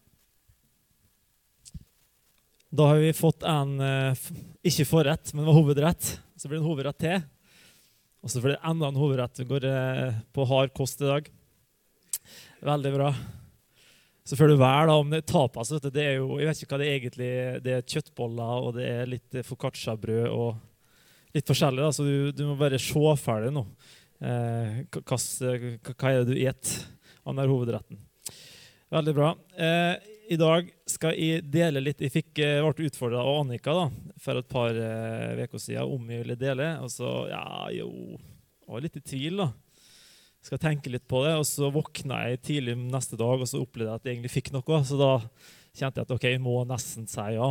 Da 2.75 2.91
har 2.91 2.99
vi 3.05 3.15
fått 3.15 3.47
en 3.47 3.79
eh, 3.87 4.29
ikke 4.67 4.91
forrett, 4.91 5.31
men 5.39 5.47
hovedrett. 5.47 6.17
Så 6.35 6.51
blir 6.51 6.59
det 6.59 6.65
en 6.65 6.71
hovedrett 6.73 7.05
til. 7.07 7.21
Og 8.19 8.35
så 8.35 8.43
blir 8.43 8.57
det 8.57 8.65
enda 8.67 8.91
en 8.91 8.99
hovedrett. 8.99 9.45
Vi 9.45 9.53
går 9.53 9.71
eh, 9.71 10.23
på 10.35 10.51
hard 10.57 10.75
kost 10.75 11.07
i 11.07 11.13
dag. 11.13 11.31
Veldig 12.67 12.99
bra. 12.99 13.15
Så 14.31 14.37
får 14.39 14.49
du 14.49 14.61
velge 14.61 14.87
da, 14.87 14.95
om 14.95 15.09
det 15.11 15.25
tapas. 15.27 15.73
vet 15.73 15.83
du, 15.83 15.91
Det 15.91 16.03
er 16.07 16.13
jo, 16.21 16.37
jeg 16.39 16.47
vet 16.47 16.61
ikke 16.63 16.77
hva 16.77 16.79
det 16.79 16.87
er 16.87 16.99
egentlig 17.01 17.31
Det 17.65 17.73
er 17.75 17.89
kjøttboller 17.95 18.67
og 18.67 18.77
det 18.77 18.85
er 18.87 19.09
litt 19.11 19.39
foccacciabrød 19.43 20.29
og 20.31 20.61
litt 21.35 21.51
forskjellig. 21.51 21.83
da, 21.83 21.89
Så 21.91 22.07
du, 22.07 22.31
du 22.31 22.45
må 22.47 22.55
bare 22.61 22.79
se 22.79 23.15
ferdig 23.19 23.51
nå. 23.57 23.65
Eh, 24.23 24.77
hva, 24.87 25.19
hva, 25.19 26.13
er 26.13 26.21
det 26.21 26.29
du 26.29 26.39
et 26.47 26.71
av 27.27 27.35
den 27.35 27.51
hovedretten? 27.51 27.99
Veldig 28.95 29.15
bra. 29.19 29.33
Eh, 29.67 29.97
I 30.31 30.39
dag 30.39 30.71
skal 30.87 31.19
jeg 31.19 31.49
dele 31.51 31.83
litt 31.83 32.07
Jeg 32.07 32.15
fikk, 32.15 32.31
eh, 32.39 32.63
ble 32.63 32.87
utfordra 32.87 33.25
av 33.25 33.41
Annika 33.41 33.75
da, 33.75 33.89
for 34.23 34.39
et 34.39 34.53
par 34.53 34.79
uker 34.79 35.59
eh, 35.59 35.65
siden 35.67 35.91
om 35.91 36.07
jeg 36.07 36.23
ville 36.23 36.39
dele. 36.39 36.71
Og 36.87 36.95
så 36.95 37.17
ja, 37.33 37.43
jo, 37.81 37.91
jeg 38.15 38.71
var 38.77 38.87
litt 38.87 39.03
i 39.03 39.05
tvil, 39.11 39.43
da 39.43 39.51
skal 40.45 40.61
tenke 40.61 40.93
litt 40.93 41.07
på 41.11 41.23
det. 41.27 41.37
Og 41.41 41.47
så 41.49 41.71
våkna 41.73 42.25
jeg 42.29 42.43
tidlig 42.47 42.77
neste 42.81 43.19
dag 43.21 43.41
og 43.41 43.49
så 43.49 43.63
opplevde 43.63 43.91
jeg 43.91 44.01
at 44.01 44.07
jeg 44.07 44.17
egentlig 44.17 44.35
fikk 44.35 44.53
noe. 44.55 44.83
Så 44.87 44.99
da 45.01 45.13
kjente 45.77 46.01
jeg 46.01 46.09
at 46.09 46.15
ok, 46.17 46.27
jeg 46.33 46.43
må 46.43 46.57
nesten 46.69 47.07
si 47.11 47.27
ja. 47.37 47.51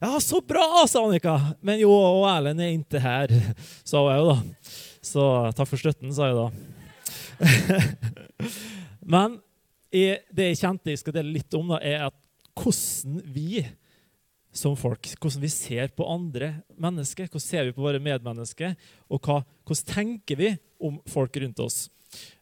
Ja, 0.00 0.14
så 0.22 0.40
bra, 0.44 0.86
sa 0.88 1.04
Annika! 1.04 1.36
Men 1.64 1.82
jo, 1.82 1.92
og 1.92 2.24
Erlend 2.30 2.62
er 2.64 2.72
ikke 2.72 3.02
her, 3.04 3.34
sa 3.90 4.04
jeg 4.08 4.22
jo 4.22 4.30
da. 4.30 4.38
Så 5.10 5.26
takk 5.56 5.68
for 5.68 5.80
støtten, 5.80 6.14
sa 6.14 6.30
jeg 6.30 6.38
da. 6.38 6.48
Men 9.14 9.38
det 9.90 10.50
jeg 10.52 10.60
kjente 10.62 10.92
jeg 10.92 11.02
skal 11.02 11.16
dele 11.18 11.36
litt 11.36 11.54
om, 11.58 11.74
da, 11.74 11.80
er 11.82 12.08
at 12.08 12.16
hvordan 12.60 13.20
vi 13.32 13.64
som 14.52 14.74
folk, 14.78 15.06
hvordan 15.20 15.44
vi 15.44 15.50
ser 15.52 15.92
på 15.94 16.06
andre 16.10 16.52
mennesker, 16.80 17.28
hvordan 17.30 17.44
ser 17.44 17.68
vi 17.68 17.74
på 17.76 17.84
våre 17.84 18.00
medmennesker, 18.02 18.74
og 19.08 19.22
hva, 19.22 19.40
hvordan 19.68 19.92
tenker 19.92 20.40
vi 20.40 20.50
om 20.82 20.98
folk 21.10 21.36
rundt 21.42 21.62
oss. 21.62 21.84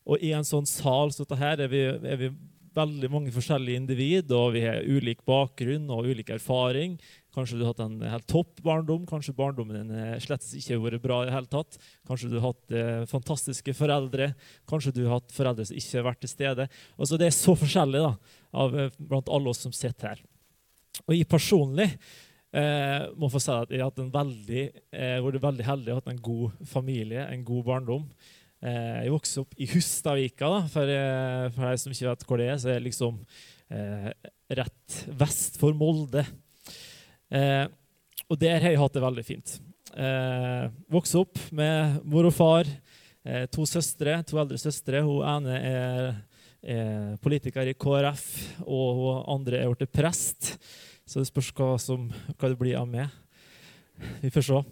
Og 0.09 0.23
i 0.25 0.33
en 0.37 0.47
sånn 0.47 0.69
sal 0.69 1.13
som 1.13 1.27
dette 1.27 1.39
her 1.41 1.61
er 1.61 1.71
vi, 1.73 1.83
er 1.85 2.21
vi 2.21 2.31
veldig 2.79 3.11
mange 3.13 3.33
forskjellige 3.35 3.81
individ, 3.81 4.33
og 4.35 4.53
vi 4.55 4.63
har 4.65 4.87
ulik 4.87 5.25
bakgrunn 5.29 5.89
og 5.93 6.09
ulik 6.09 6.31
erfaring. 6.35 6.97
Kanskje 7.35 7.59
du 7.59 7.65
har 7.65 7.75
hatt 7.75 7.83
en 7.85 7.99
helt 8.03 8.29
topp 8.31 8.63
barndom, 8.65 9.05
kanskje 9.09 9.35
barndommen 9.37 9.91
din 9.91 10.23
slett 10.23 10.47
ikke 10.59 10.77
har 10.77 10.85
vært 10.85 11.05
bra. 11.05 11.19
i 11.27 11.35
hele 11.35 11.51
tatt. 11.51 11.79
Kanskje 12.09 12.31
du 12.33 12.39
har 12.39 12.53
hatt 12.53 12.75
eh, 12.75 13.03
fantastiske 13.11 13.75
foreldre, 13.77 14.33
kanskje 14.71 14.95
du 14.97 15.05
har 15.07 15.19
hatt 15.19 15.35
foreldre 15.35 15.69
som 15.69 15.79
ikke 15.79 16.01
har 16.01 16.09
vært 16.09 16.23
til 16.25 16.33
stede. 16.33 16.69
Altså, 16.97 17.21
det 17.21 17.29
er 17.29 17.37
så 17.37 17.55
forskjellig 17.59 18.03
da, 18.05 18.15
av, 18.65 18.79
eh, 18.79 18.97
blant 18.99 19.31
alle 19.33 19.53
oss 19.53 19.63
som 19.67 19.75
sitter 19.77 20.15
her. 20.15 20.25
Og 21.07 21.15
jeg 21.15 21.29
personlig 21.31 21.93
eh, 22.57 23.07
må 23.19 23.31
få 23.31 23.41
si 23.43 23.53
at 23.55 23.71
jeg 23.71 23.83
har 23.83 23.93
hatt 23.93 24.03
veldig, 24.15 24.65
eh, 24.93 25.19
vært 25.25 25.45
veldig 25.45 25.69
heldig 25.69 25.95
og 25.95 26.01
hatt 26.01 26.13
en 26.15 26.27
god 26.31 26.67
familie, 26.67 27.27
en 27.29 27.47
god 27.47 27.65
barndom. 27.69 28.09
Eh, 28.59 29.05
jeg 29.05 29.15
vokste 29.15 29.43
opp 29.45 29.55
i 29.55 29.69
Hustadvika, 29.71 30.49
da, 30.51 30.61
for, 30.73 30.91
eh, 30.91 31.47
for 31.55 31.71
de 31.71 31.79
som 31.79 31.95
ikke 31.95 32.09
vet 32.09 32.27
hvor 32.27 32.41
det 32.41 32.49
er. 32.51 32.59
Så 32.59 32.73
er 32.73 32.81
det 32.81 32.89
liksom 32.89 33.21
eh, 33.71 34.11
rett 34.59 34.99
vest 35.21 35.59
for 35.61 35.77
Molde. 35.79 36.25
Eh, 37.31 37.67
og 38.29 38.41
der 38.41 38.59
har 38.59 38.75
jeg 38.75 38.81
hatt 38.81 38.97
det 38.97 39.05
veldig 39.05 39.27
fint. 39.27 39.55
Eh, 39.95 40.67
vokste 40.91 41.23
opp 41.23 41.39
med 41.55 42.01
mor 42.09 42.29
og 42.29 42.35
far, 42.35 42.69
eh, 43.25 43.47
to 43.53 43.65
søstre, 43.69 44.19
to 44.27 44.41
eldre 44.43 44.59
søstre. 44.61 45.05
Hun 45.07 45.23
ene 45.23 45.61
er, 45.63 46.11
er 46.63 47.17
politiker 47.23 47.71
i 47.71 47.77
KrF, 47.79 48.27
og 48.67 48.87
hun 48.99 49.25
andre 49.39 49.63
er 49.63 49.73
blitt 49.73 49.95
prest. 49.95 50.57
Så 51.09 51.23
det 51.23 51.31
spørs 51.31 51.55
hva, 51.57 51.77
som, 51.81 52.11
hva 52.35 52.51
det 52.51 52.59
blir 52.61 52.77
av 52.77 52.91
meg. 52.91 53.09
Vi 54.21 54.31
får 54.35 54.45
se. 54.51 54.63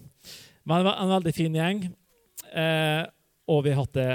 Men 0.67 0.87
en 0.91 1.15
veldig 1.15 1.33
fin 1.35 1.55
gjeng. 1.55 1.87
Eh, 2.51 3.03
og 3.47 3.63
vi 3.65 3.73
har 3.73 3.83
hatt 3.83 3.97
det 3.97 4.11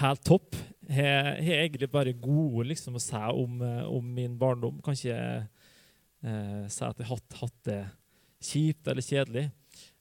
helt 0.00 0.24
topp. 0.26 0.56
Jeg 0.84 1.08
har 1.46 1.62
egentlig 1.62 1.88
bare 1.92 2.12
gode 2.18 2.66
liksom, 2.68 2.98
å 2.98 3.02
si 3.02 3.16
om, 3.16 3.60
eh, 3.64 3.84
om, 3.88 4.08
min 4.16 4.36
barndom. 4.38 4.80
Kan 4.84 4.96
ikke 4.96 5.18
eh, 6.24 6.64
si 6.68 6.84
at 6.84 7.00
jeg 7.00 7.08
har 7.08 7.14
hatt, 7.16 7.38
hatt, 7.40 7.60
det 7.68 7.82
kjipt 8.44 8.90
eller 8.90 9.04
kjedelig. 9.04 9.46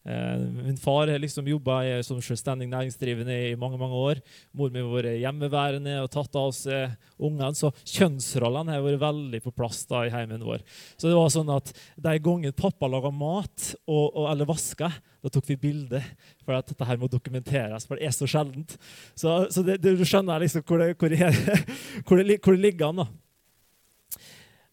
Eh, 0.05 0.37
min 0.37 0.77
far 0.77 1.07
har 1.07 1.19
liksom 1.19 1.47
jobba 1.47 2.03
som 2.03 2.19
selvstendig 2.21 2.67
næringsdrivende 2.67 3.35
i 3.51 3.55
mange 3.55 3.77
mange 3.79 3.95
år. 3.95 4.19
Mor 4.51 4.71
mi 4.71 4.81
har 4.83 4.89
vært 4.91 5.21
hjemmeværende 5.21 5.95
og 6.03 6.11
tatt 6.11 6.35
av 6.35 6.51
seg 6.57 6.97
ungene. 7.23 7.53
Så 7.55 7.71
kjønnsrollene 7.87 8.75
har 8.75 8.83
vært 8.83 9.03
veldig 9.03 9.41
på 9.45 9.55
plass 9.55 9.85
da 9.87 10.03
i 10.03 10.11
heimen 10.13 10.43
vår. 10.43 10.65
Så 10.97 11.07
det 11.07 11.15
var 11.15 11.31
sånn 11.31 11.51
at 11.53 11.71
De 12.03 12.17
gangene 12.19 12.55
pappa 12.55 12.89
laga 12.91 13.13
mat 13.13 13.69
og, 13.87 14.11
og, 14.11 14.27
eller 14.31 14.49
vaska, 14.49 14.91
da 15.23 15.31
tok 15.31 15.47
vi 15.53 15.59
bilde. 15.69 16.03
For 16.43 16.57
at 16.57 16.67
dette 16.67 16.87
her 16.87 16.99
må 16.99 17.07
dokumenteres, 17.07 17.87
for 17.87 17.95
det 17.95 18.09
er 18.09 18.15
så 18.15 18.27
sjeldent. 18.27 18.75
Så, 19.15 19.45
så 19.53 19.63
det, 19.63 19.79
det, 19.83 19.95
du 19.95 20.03
skjønner 20.03 20.43
liksom 20.43 20.65
hvor 20.67 20.83
det, 20.83 20.93
hvor 20.99 21.13
det, 21.13 21.31
hvor 22.07 22.19
det, 22.19 22.41
hvor 22.43 22.57
det 22.57 22.65
ligger 22.67 22.91
an. 22.91 23.05
da. 23.05 23.22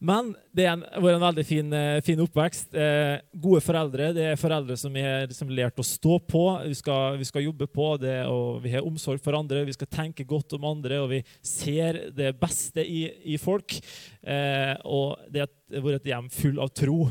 Men 0.00 0.30
det 0.56 0.64
har 0.64 0.80
vært 0.80 1.18
en 1.18 1.24
veldig 1.26 1.42
fin, 1.44 1.72
eh, 1.76 2.00
fin 2.00 2.20
oppvekst. 2.24 2.72
Eh, 2.72 3.20
gode 3.36 3.60
foreldre. 3.60 4.14
Det 4.16 4.24
er 4.30 4.40
foreldre 4.40 4.76
som 4.80 4.94
har 4.96 5.26
liksom 5.28 5.52
lært 5.52 5.76
å 5.76 5.84
stå 5.84 6.16
på. 6.24 6.44
Vi 6.64 6.74
skal, 6.74 7.18
vi 7.20 7.24
skal 7.28 7.44
jobbe 7.44 7.68
på 7.68 8.00
det, 8.00 8.24
og 8.24 8.62
vi 8.64 8.72
har 8.72 8.80
omsorg 8.80 9.20
for 9.20 9.36
andre. 9.36 9.66
Vi 9.68 9.76
skal 9.76 9.92
tenke 9.92 10.24
godt 10.24 10.56
om 10.56 10.64
andre, 10.64 11.02
og 11.04 11.10
vi 11.10 11.22
ser 11.44 12.10
det 12.16 12.32
beste 12.40 12.80
i, 12.80 13.10
i 13.34 13.36
folk. 13.36 13.76
Eh, 14.24 14.72
og 14.88 15.20
det 15.28 15.44
har 15.44 15.82
vært 15.84 16.00
et 16.00 16.14
hjem 16.14 16.32
full 16.32 16.58
av 16.64 16.72
tro. 16.72 17.10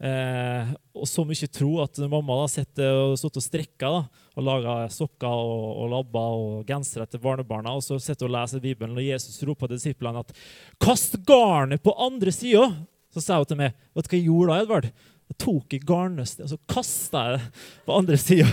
Eh, 0.00 0.68
og 0.96 1.04
så 1.04 1.26
mye 1.28 1.48
tro 1.52 1.74
at 1.82 1.98
mamma 2.08 2.38
da 2.40 2.46
sitter 2.48 2.94
og, 3.02 3.20
og 3.20 3.42
strikka 3.44 3.90
og 3.92 4.44
laga 4.46 4.76
sokker 4.88 5.28
og, 5.28 5.66
og 5.82 5.90
labber 5.92 6.36
og 6.40 6.62
gensere 6.68 7.04
til 7.04 7.20
barnebarna, 7.20 7.74
og 7.76 7.84
så 7.84 7.98
sitter 8.00 8.24
hun 8.24 8.32
og 8.32 8.38
leser 8.38 8.64
Bibelen, 8.64 8.96
og 8.96 9.04
Jesus 9.04 9.42
roper 9.44 9.68
til 9.68 9.76
disiplene 9.76 10.24
at 10.24 10.32
'Kast 10.80 11.18
garnet 11.28 11.82
på 11.84 11.92
andre 11.92 12.32
sida!' 12.32 12.86
Så 13.12 13.20
sa 13.20 13.36
hun 13.36 13.44
til 13.44 13.58
meg, 13.60 13.74
'Vet 13.94 14.04
du 14.04 14.08
hva 14.08 14.18
jeg 14.18 14.28
gjorde 14.28 14.52
da, 14.52 14.62
Edvard?' 14.62 14.92
Jeg 15.30 15.38
tok 15.38 15.74
i 15.74 15.78
garnnøstet 15.78 16.42
og 16.42 16.50
så 16.50 16.56
kasta 16.66 17.18
jeg 17.22 17.38
det 17.38 17.66
på 17.86 17.94
andre 17.94 18.16
sida 18.18 18.48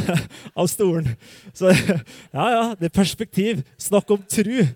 av 0.60 0.66
stolen. 0.68 1.14
Så 1.56 1.72
ja, 1.72 2.44
ja, 2.44 2.74
det 2.76 2.90
er 2.90 2.92
perspektiv. 2.92 3.62
Snakk 3.80 4.10
om 4.12 4.20
tru. 4.28 4.66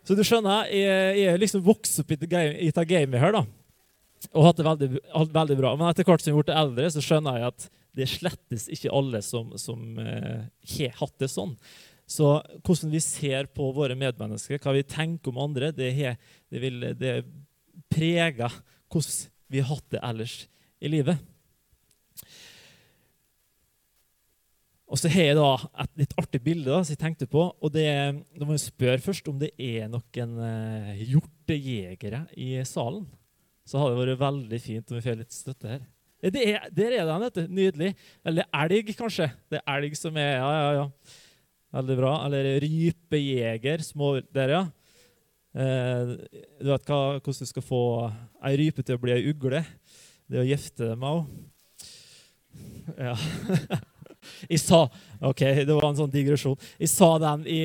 Så 0.00 0.16
du 0.16 0.24
skjønner, 0.24 0.72
jeg, 0.72 1.18
jeg 1.20 1.42
liksom 1.42 1.66
vokst 1.66 2.00
opp 2.00 2.14
i 2.16 2.16
dette 2.16 2.86
gamet 2.88 3.20
her. 3.20 3.36
da 3.36 3.44
og 4.30 4.46
hatt 4.46 4.58
det 4.58 4.66
veldig, 4.66 4.88
veldig, 5.34 5.56
bra. 5.58 5.72
Men 5.76 5.90
etter 5.90 6.06
hvert 6.06 6.22
som 6.22 6.32
jeg 6.32 6.44
ble 6.44 6.58
eldre, 6.58 6.90
så 6.94 7.02
skjønner 7.04 7.40
jeg 7.40 7.48
at 7.50 7.66
det 7.98 8.08
slettes 8.08 8.68
ikke 8.72 8.92
alle 8.94 9.20
som, 9.24 9.50
som 9.60 9.98
uh, 9.98 10.44
har 10.76 10.94
hatt 11.00 11.16
det 11.20 11.28
sånn. 11.32 11.56
Så 12.08 12.28
hvordan 12.64 12.92
vi 12.92 13.00
ser 13.04 13.48
på 13.54 13.70
våre 13.74 13.96
medmennesker, 13.98 14.60
hva 14.62 14.74
vi 14.76 14.84
tenker 14.86 15.32
om 15.32 15.42
andre, 15.42 15.72
det, 15.74 15.90
he, 15.96 16.14
det, 16.52 16.62
vil, 16.62 16.80
det 16.98 17.18
preger 17.92 18.52
hvordan 18.92 19.28
vi 19.52 19.60
har 19.60 19.70
hatt 19.74 19.92
det 19.92 20.02
ellers 20.08 20.38
i 20.82 20.90
livet. 20.92 21.20
Og 24.92 25.00
så 25.00 25.08
har 25.08 25.30
jeg 25.30 25.38
da 25.38 25.50
et 25.80 26.02
litt 26.02 26.12
artig 26.20 26.42
bilde 26.44 26.68
da, 26.68 26.82
som 26.84 26.92
jeg 26.92 27.00
tenkte 27.00 27.28
på. 27.32 27.46
og 27.48 27.72
det, 27.72 27.88
Da 28.36 28.44
må 28.44 28.58
jeg 28.58 28.66
spørre 28.66 29.00
først 29.00 29.28
om 29.32 29.38
det 29.40 29.54
er 29.56 29.88
noen 29.88 30.36
uh, 30.36 30.92
hjortejegere 31.00 32.26
i 32.36 32.54
salen 32.68 33.08
så 33.72 33.80
hadde 33.80 33.96
det 33.96 34.02
vært 34.02 34.20
veldig 34.20 34.60
fint 34.60 34.90
om 34.90 34.98
vi 34.98 35.04
får 35.06 35.18
litt 35.22 35.32
støtte 35.32 35.70
her. 35.70 35.84
Det 36.22 36.42
er, 36.44 36.66
der 36.70 36.94
er 37.00 37.06
den, 37.08 37.22
vet 37.24 37.38
du. 37.38 37.54
Nydelig. 37.56 37.94
Eller 38.28 38.46
elg, 38.54 38.90
kanskje. 38.98 39.30
Det 39.50 39.58
er 39.58 39.72
elg 39.72 39.96
som 39.98 40.18
er 40.20 40.34
Ja, 40.36 40.50
ja, 40.54 40.66
ja. 40.76 40.84
Veldig 41.72 41.96
bra. 41.98 42.12
Eller 42.26 42.60
rypejeger. 42.62 43.82
Små 43.82 44.12
Der, 44.28 44.52
ja. 44.52 44.60
Eh, 45.52 46.12
du 46.60 46.68
vet 46.68 46.92
hva, 46.92 47.00
hvordan 47.16 47.40
du 47.40 47.48
skal 47.48 47.64
få 47.64 47.82
ei 48.44 48.54
rype 48.60 48.84
til 48.84 49.00
å 49.00 49.02
bli 49.02 49.16
ei 49.16 49.32
ugle. 49.32 49.64
Det 50.28 50.38
er 50.38 50.44
å 50.44 50.50
gifte 50.52 50.92
med 50.92 51.08
henne. 51.08 51.48
Ja. 53.00 53.80
Jeg 54.48 54.60
sa 54.62 54.84
OK, 55.22 55.42
det 55.62 55.70
var 55.70 55.88
en 55.88 55.98
sånn 55.98 56.12
digresjon. 56.12 56.58
Jeg 56.82 56.90
sa 56.90 57.10
den 57.22 57.44
i 57.50 57.60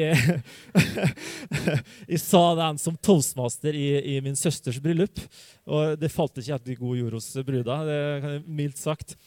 Jeg 2.14 2.22
sa 2.22 2.44
den 2.60 2.82
som 2.82 2.98
toastmaster 3.02 3.76
i, 3.76 3.88
i, 4.16 4.18
min 4.26 4.38
søsters 4.38 4.82
bryllup. 4.84 5.22
Og 5.68 5.96
det 6.00 6.14
falt 6.14 6.38
ikke 6.38 6.54
helt 6.54 6.74
i 6.74 6.80
god 6.80 7.00
jord 7.02 7.18
hos 7.18 7.32
bruda, 7.48 7.80
det 7.88 8.02
kan 8.24 8.36
jeg 8.38 8.44
mildt 8.60 8.82
sagt. 8.82 9.18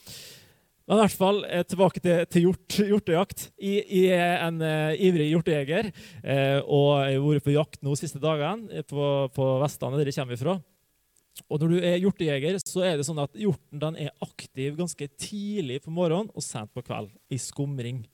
Men 0.90 0.99
i 0.99 1.02
hvert 1.04 1.20
fall 1.20 1.44
eh, 1.46 1.62
tilbake 1.70 2.00
til, 2.02 2.25
til 2.26 2.49
hjort, 2.49 2.78
hjortejakt. 2.92 3.44
Jeg, 3.62 3.84
jeg, 3.94 4.16
er 4.16 4.40
en 4.49 4.56
uh, 4.58 4.90
ivrig 4.99 5.28
hjortejeger. 5.30 5.92
Uh, 6.25 6.58
og 6.66 6.88
jeg 7.04 7.20
har 7.20 7.26
vært 7.28 7.46
på 7.46 7.54
jakt 7.54 7.78
nå 7.87 7.94
siste 7.99 8.18
dagene 8.22 8.82
på, 8.90 9.04
på 9.37 9.46
Vestlandet, 9.62 10.02
der 10.02 10.10
jeg 10.10 10.18
kommer 10.18 10.40
fra. 10.40 10.56
Og 11.49 11.62
når 11.62 11.73
du 11.73 11.78
er 11.78 12.00
hjortejeger, 12.02 12.59
så 12.62 12.85
er 12.87 12.99
det 12.99 13.06
sånn 13.09 13.23
at 13.23 13.37
hjorten 13.38 13.97
er 13.97 14.12
aktiv 14.25 14.76
ganske 14.78 15.09
tidlig 15.20 15.80
på 15.85 15.94
morgenen 15.94 16.32
og 16.35 16.44
sent 16.44 16.73
på 16.75 16.85
kveld 16.87 17.12
i 17.32 17.38
skumring. 17.40 18.04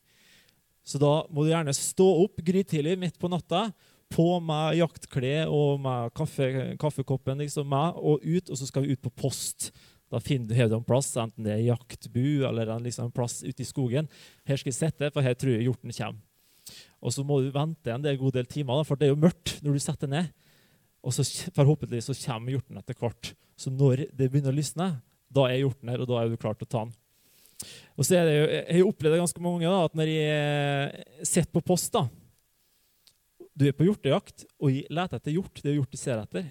Så 0.87 1.01
da 1.03 1.25
må 1.35 1.43
du 1.43 1.51
gjerne 1.51 1.75
stå 1.75 2.07
opp 2.23 2.39
grytidlig 2.47 2.95
midt 3.01 3.19
på 3.19 3.31
natta, 3.33 3.71
på 4.13 4.29
med 4.39 4.77
jaktklær 4.79 5.51
og 5.51 5.81
med 5.83 6.13
kaffe, 6.15 6.47
kaffekoppen 6.79 7.43
liksom 7.43 7.67
med, 7.73 7.99
og 7.99 8.23
ut, 8.23 8.51
og 8.53 8.61
så 8.61 8.69
skal 8.69 8.85
vi 8.85 8.95
ut 8.95 9.03
på 9.03 9.11
post. 9.19 9.73
Da 10.13 10.21
finner 10.23 10.47
du 10.47 10.55
hever 10.55 10.79
en 10.79 10.87
plass, 10.87 11.11
enten 11.19 11.49
det 11.49 11.57
er 11.57 11.65
jaktbu 11.73 12.47
eller 12.47 12.71
en, 12.71 12.85
liksom, 12.87 13.11
plass 13.15 13.41
ute 13.43 13.65
i 13.65 13.67
skogen. 13.67 14.07
Her 14.47 14.61
skal 14.61 14.71
jeg 14.71 14.79
sitte, 14.79 15.11
for 15.11 15.27
her 15.27 15.35
tror 15.35 15.57
jeg 15.57 15.67
hjorten 15.67 15.95
kommer. 15.97 16.23
Og 17.03 17.15
så 17.15 17.23
må 17.27 17.41
du 17.43 17.51
vente 17.55 17.93
en 17.93 18.07
god 18.19 18.39
del 18.39 18.47
timer, 18.51 18.87
for 18.87 18.99
det 18.99 19.09
er 19.09 19.15
jo 19.15 19.25
mørkt 19.27 19.59
når 19.63 19.75
du 19.75 19.83
setter 19.83 20.11
ned. 20.11 20.31
Og 21.07 21.15
så 21.15 21.25
forhåpentlig 21.55 22.03
så 22.03 22.17
kommer 22.19 22.57
hjorten 22.57 22.79
etter 22.81 22.99
hvert. 22.99 23.33
Så 23.57 23.71
når 23.71 24.09
det 24.11 24.27
begynner 24.29 24.51
å 24.51 24.59
lysne, 24.59 24.89
da 25.33 25.47
er 25.49 25.63
hjorten 25.63 25.91
her, 25.93 26.03
og 26.03 26.11
da 26.11 26.21
er 26.21 26.31
du 26.31 26.39
klar 26.41 26.57
til 26.59 26.67
å 26.67 26.73
ta 26.73 26.85
den. 26.85 26.95
Og 27.97 28.05
så 28.05 28.19
er 28.19 28.27
det 28.29 28.35
jo, 28.37 28.47
Jeg 28.53 28.77
har 28.77 28.91
opplevd 28.91 29.15
det 29.15 29.23
ganske 29.23 29.43
mange 29.47 29.71
da, 29.71 29.79
at 29.87 29.95
når 29.97 30.11
jeg 30.13 31.27
sitter 31.31 31.53
på 31.55 31.65
post 31.65 31.95
da, 31.95 32.05
Du 33.57 33.65
er 33.65 33.73
på 33.73 33.87
hjortejakt, 33.87 34.45
og 34.61 34.69
jeg 34.69 34.85
leter 34.93 35.17
etter 35.17 35.33
hjort. 35.33 35.63
Det 35.63 35.71
er 35.71 35.79
hjort 35.79 35.95
du 35.95 35.97
ser 35.97 36.21
etter. 36.21 36.51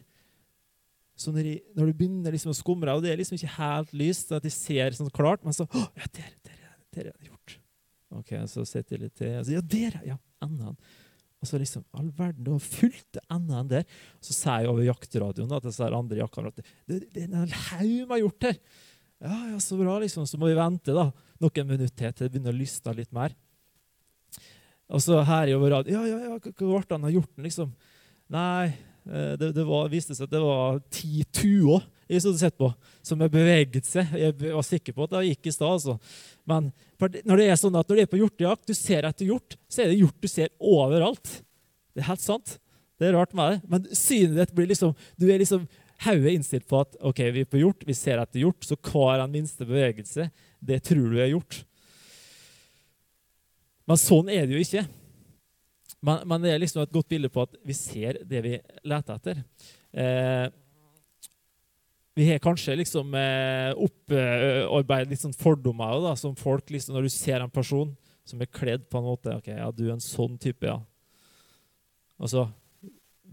Så 1.16 1.32
når, 1.32 1.52
jeg, 1.52 1.60
når 1.78 1.92
du 1.92 2.00
begynner 2.00 2.34
liksom 2.34 2.52
å 2.52 2.58
skumre, 2.58 2.96
og 2.98 3.04
det 3.06 3.12
er 3.14 3.20
liksom 3.20 3.38
ikke 3.38 3.54
helt 3.60 3.94
lyst, 3.96 4.34
at 4.36 4.44
jeg 4.44 4.56
ser 4.56 4.98
sånn 4.98 5.14
klart, 5.14 5.46
men 5.46 5.54
så 5.56 5.68
ja, 5.72 6.10
der, 6.18 6.34
der, 6.44 6.64
der 6.98 7.12
er 7.12 7.14
det 7.14 7.30
hjort. 7.30 7.60
Ok, 8.16 8.34
Så 8.50 8.66
sitter 8.68 8.98
jeg 8.98 9.04
litt 9.06 9.16
til. 9.22 9.54
Ja, 9.54 9.62
der, 9.62 10.00
ja, 10.08 10.18
enda 10.44 10.74
en. 10.74 10.80
Og 11.44 11.50
så 11.50 11.60
liksom, 11.62 11.84
all 11.94 12.10
verden, 12.16 12.44
det 12.46 12.54
var 12.56 12.64
fullt 12.64 13.20
enda 13.30 13.60
enn 13.60 13.72
der. 13.72 13.88
Og 14.18 14.28
så 14.28 14.36
sier 14.36 14.66
jeg 14.66 14.72
over 14.72 14.88
jaktradioen 14.88 15.52
da, 15.52 15.60
til 15.62 15.72
disse 15.72 15.90
andre 16.00 16.22
jaktkameratene 16.22 17.00
det, 17.04 17.26
er 17.26 17.28
en 17.30 17.58
haug 17.70 18.12
med 18.12 18.22
hjort 18.24 18.48
her. 18.48 18.60
Ja, 19.26 19.40
ja, 19.52 19.60
så 19.64 19.78
bra, 19.80 19.98
liksom. 20.02 20.26
Så 20.28 20.40
må 20.42 20.50
vi 20.50 20.58
vente 20.58 20.96
da, 20.96 21.10
noen 21.44 21.70
minutter 21.70 22.12
til 22.12 22.26
det 22.26 22.32
begynner 22.34 22.56
å 22.56 22.60
lysne 22.60 22.96
litt 22.98 23.14
mer. 23.16 23.36
Og 24.94 25.02
så 25.02 25.18
her 25.26 25.50
over 25.56 25.72
radioen 25.80 25.96
Ja, 25.96 26.04
ja, 26.06 26.18
ja, 26.30 26.36
hva 26.38 26.52
ble 26.54 26.82
det 26.86 26.98
av 26.98 27.14
hjorten, 27.14 27.46
liksom? 27.48 27.72
Nei, 28.34 28.74
eh, 29.06 29.34
det, 29.40 29.52
det 29.58 29.66
var, 29.66 29.90
viste 29.94 30.18
seg 30.18 30.28
at 30.28 30.36
det 30.36 30.42
var 30.44 30.82
ti 30.94 31.24
tuer 31.34 31.86
jeg 32.06 32.22
hadde 32.22 32.38
sett 32.38 32.58
på, 32.58 32.70
som 33.06 33.22
har 33.24 33.32
beveget 33.34 33.88
seg. 33.88 34.12
Jeg 34.20 34.36
var 34.42 34.66
sikker 34.66 34.94
på 34.94 35.08
at 35.08 35.16
det 35.16 35.24
gikk 35.32 35.50
i 35.50 35.54
stad. 35.56 35.78
Altså. 35.78 35.96
Men 36.46 36.70
når 37.26 37.42
det 37.42 37.48
er 37.50 37.58
sånn 37.60 37.78
at 37.80 37.90
når 37.90 37.98
du 37.98 38.04
er 38.04 38.12
på 38.12 38.20
hjortejakt, 38.20 38.68
du 38.70 38.78
ser 38.78 39.08
etter 39.10 39.30
hjort, 39.32 39.58
så 39.66 39.84
er 39.84 39.90
det 39.92 40.02
hjort 40.04 40.20
du 40.22 40.30
ser 40.30 40.52
overalt. 40.60 41.40
Det 41.96 42.04
er 42.04 42.10
helt 42.12 42.24
sant. 42.24 42.58
Det 43.00 43.10
er 43.10 43.18
rart 43.18 43.34
med 43.36 43.56
det. 43.56 43.72
Men 43.72 43.88
synet 43.98 44.38
ditt 44.38 44.54
blir 44.56 44.70
liksom 44.70 44.94
Du 45.20 45.26
er 45.28 45.42
liksom 45.42 45.66
hodet 46.06 46.36
innstilt 46.36 46.68
på 46.70 46.82
at 46.84 46.98
ok, 47.00 47.22
vi 47.34 47.46
er 47.46 47.50
på 47.50 47.62
hjort, 47.62 47.86
vi 47.88 47.96
ser 47.96 48.20
etter 48.20 48.42
hjort, 48.42 48.66
så 48.68 48.76
hver 48.76 49.24
en 49.24 49.32
minste 49.32 49.66
bevegelse, 49.66 50.28
det 50.60 50.82
tror 50.84 51.08
du 51.10 51.22
er 51.24 51.32
gjort. 51.32 51.62
Men 53.88 54.02
sånn 54.02 54.30
er 54.34 54.46
det 54.46 54.58
jo 54.58 54.66
ikke. 54.66 54.84
Men, 56.06 56.22
men, 56.28 56.44
det 56.44 56.52
er 56.54 56.62
liksom 56.62 56.84
et 56.84 56.94
godt 56.94 57.10
bilde 57.10 57.32
på 57.34 57.46
at 57.46 57.56
vi 57.66 57.76
ser 57.78 58.20
det 58.28 58.42
vi 58.46 58.54
leter 58.86 59.18
etter. 59.18 59.42
Eh, 59.96 60.46
vi 62.16 62.30
har 62.30 62.40
kanskje 62.40 62.78
liksom 62.80 63.14
eh, 63.20 63.72
opparbeidet 63.76 65.12
litt 65.12 65.22
sånn 65.22 65.36
fordommer 65.36 65.98
da, 66.04 66.14
som 66.16 66.36
folk 66.40 66.70
liksom, 66.72 66.96
Når 66.96 67.08
du 67.08 67.12
ser 67.12 67.44
en 67.44 67.52
person 67.52 67.92
som 68.26 68.42
er 68.42 68.50
kledd 68.50 68.86
på 68.90 69.02
en 69.02 69.10
måte 69.10 69.34
ok, 69.36 69.50
ja, 69.52 69.68
du 69.76 69.84
er 69.90 69.98
en 69.98 70.04
sånn 70.04 70.38
type, 70.42 70.66
ja. 70.66 70.80
Altså, 72.16 72.48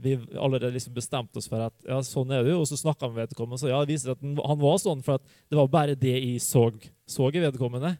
Vi 0.02 0.16
allerede 0.34 0.72
liksom 0.74 0.96
bestemte 0.96 1.38
oss 1.38 1.46
for 1.48 1.62
at 1.68 1.86
ja, 1.86 2.00
sånn 2.02 2.34
er 2.34 2.42
du, 2.42 2.56
og 2.56 2.66
så 2.66 2.76
snakka 2.80 3.06
vi 3.06 3.14
med 3.14 3.28
vedkommende. 3.28 3.60
Så 3.62 3.70
ja, 3.70 3.78
det 3.84 3.94
viser 3.94 4.16
at 4.16 4.22
han 4.24 4.60
var 4.60 4.78
sånn, 4.82 5.04
for 5.06 5.20
at 5.20 5.40
det 5.46 5.58
var 5.60 5.70
bare 5.70 5.94
det 5.98 6.16
jeg 6.16 6.42
så, 6.42 6.66
så 7.06 7.30
i 7.30 7.42
vedkommende. 7.44 7.94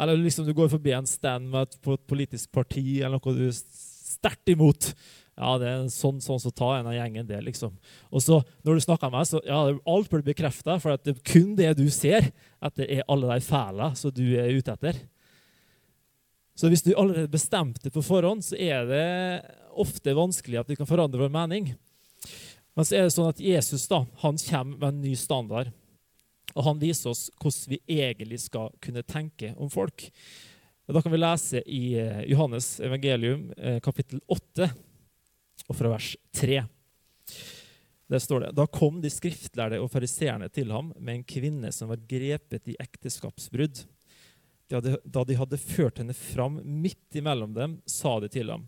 Eller 0.00 0.20
liksom 0.20 0.46
du 0.46 0.54
går 0.56 0.70
forbi 0.72 0.94
en 0.94 1.08
stand 1.10 1.50
med 1.50 1.66
et, 1.66 1.80
på 1.82 1.96
et 1.98 2.06
politisk 2.08 2.52
parti 2.54 3.00
eller 3.00 3.18
noe 3.18 3.34
du 3.34 3.48
er 3.48 3.56
sterkt 3.56 4.52
imot. 4.52 4.92
Ja, 5.40 5.54
det 5.56 5.68
er 5.70 5.86
sånn 5.88 6.18
sånn 6.20 6.40
som 6.42 6.52
tar 6.52 6.74
en 6.76 6.88
av 6.90 6.92
gjengen, 6.92 7.24
det, 7.24 7.38
liksom. 7.46 7.72
Og 8.12 8.20
så 8.20 8.42
når 8.66 8.76
du 8.76 8.82
snakker 8.84 9.08
med 9.08 9.22
meg, 9.22 9.28
så 9.30 9.40
ja, 9.46 9.60
alt 9.88 10.10
blir 10.12 10.24
bekrefta, 10.26 10.76
for 10.82 10.92
at 10.92 11.06
det 11.06 11.14
er 11.14 11.22
kun 11.32 11.54
det 11.56 11.70
du 11.78 11.86
ser, 11.94 12.28
at 12.60 12.76
det 12.76 12.90
er 12.92 13.06
alle 13.08 13.30
de 13.32 13.46
fæle 13.46 13.88
som 13.96 14.12
du 14.12 14.26
er 14.36 14.52
ute 14.52 14.74
etter. 14.74 14.98
Så 16.60 16.68
hvis 16.68 16.84
du 16.84 16.92
allerede 16.92 17.32
bestemte 17.32 17.88
på 17.88 18.02
forhånd, 18.04 18.44
så 18.44 18.58
er 18.60 18.84
det 18.90 19.06
ofte 19.80 20.12
vanskelig 20.12 20.60
at 20.60 20.68
vi 20.68 20.76
kan 20.76 20.88
forandre 20.88 21.22
vår 21.22 21.32
mening. 21.32 21.70
Men 22.76 22.84
så 22.84 22.98
er 22.98 23.06
det 23.06 23.14
sånn 23.14 23.30
at 23.32 23.40
Jesus 23.40 23.88
da, 23.88 24.02
han 24.20 24.36
kommer 24.44 24.76
med 24.76 24.88
en 24.90 25.00
ny 25.06 25.14
standard. 25.16 25.72
Og 26.52 26.66
han 26.66 26.82
viser 26.82 27.14
oss 27.14 27.30
hvordan 27.40 27.72
vi 27.72 27.80
egentlig 28.02 28.42
skal 28.44 28.74
kunne 28.82 29.06
tenke 29.08 29.54
om 29.56 29.72
folk. 29.72 30.10
Og 30.90 30.96
da 30.96 31.00
kan 31.00 31.14
vi 31.14 31.22
lese 31.22 31.64
i 31.70 31.82
eh, 32.02 32.24
Johannes 32.28 32.74
evangelium 32.82 33.48
eh, 33.56 33.78
kapittel 33.80 34.20
8 34.28 34.68
og 35.68 35.76
fra 35.76 35.92
vers 35.92 36.14
3. 36.36 36.62
Der 38.10 38.18
står 38.18 38.44
det 38.44 38.54
Da 38.58 38.66
kom 38.66 38.98
de 39.02 39.10
skriftlærde 39.12 39.78
og 39.82 39.90
fariseerne 39.92 40.48
til 40.50 40.72
ham 40.74 40.90
med 40.98 41.20
en 41.20 41.26
kvinne 41.26 41.70
som 41.74 41.92
var 41.92 42.02
grepet 42.10 42.72
i 42.72 42.78
ekteskapsbrudd. 42.82 43.84
Da 44.70 45.24
de 45.26 45.38
hadde 45.38 45.58
ført 45.62 45.98
henne 45.98 46.14
fram 46.14 46.60
midt 46.62 47.18
imellom 47.18 47.54
dem, 47.54 47.78
sa 47.86 48.18
de 48.22 48.30
til 48.30 48.50
ham. 48.50 48.66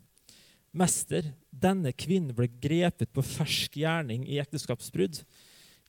Mester, 0.72 1.26
denne 1.50 1.92
kvinnen 1.92 2.35
ble 2.35 2.48
grepet 2.62 3.11
på 3.12 3.24
fersk 3.26 3.76
gjerning 3.83 4.24
i 4.31 4.38
ekteskapsbrudd. 4.42 5.20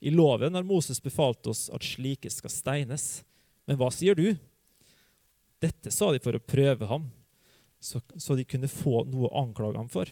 I 0.04 0.12
loven 0.12 0.58
har 0.58 0.66
Moses 0.68 1.00
befalt 1.02 1.48
oss 1.48 1.70
at 1.74 1.86
slike 1.88 2.30
skal 2.34 2.52
steines. 2.52 3.24
Men 3.70 3.80
hva 3.80 3.88
sier 3.94 4.18
du? 4.18 4.34
Dette 5.64 5.94
sa 5.96 6.10
de 6.12 6.20
for 6.20 6.36
å 6.36 6.44
prøve 6.44 6.90
ham, 6.90 7.08
så, 7.80 8.02
så 8.20 8.36
de 8.36 8.44
kunne 8.48 8.68
få 8.72 9.06
noe 9.08 9.30
å 9.30 9.46
anklage 9.46 9.80
ham 9.80 9.88
for. 9.92 10.10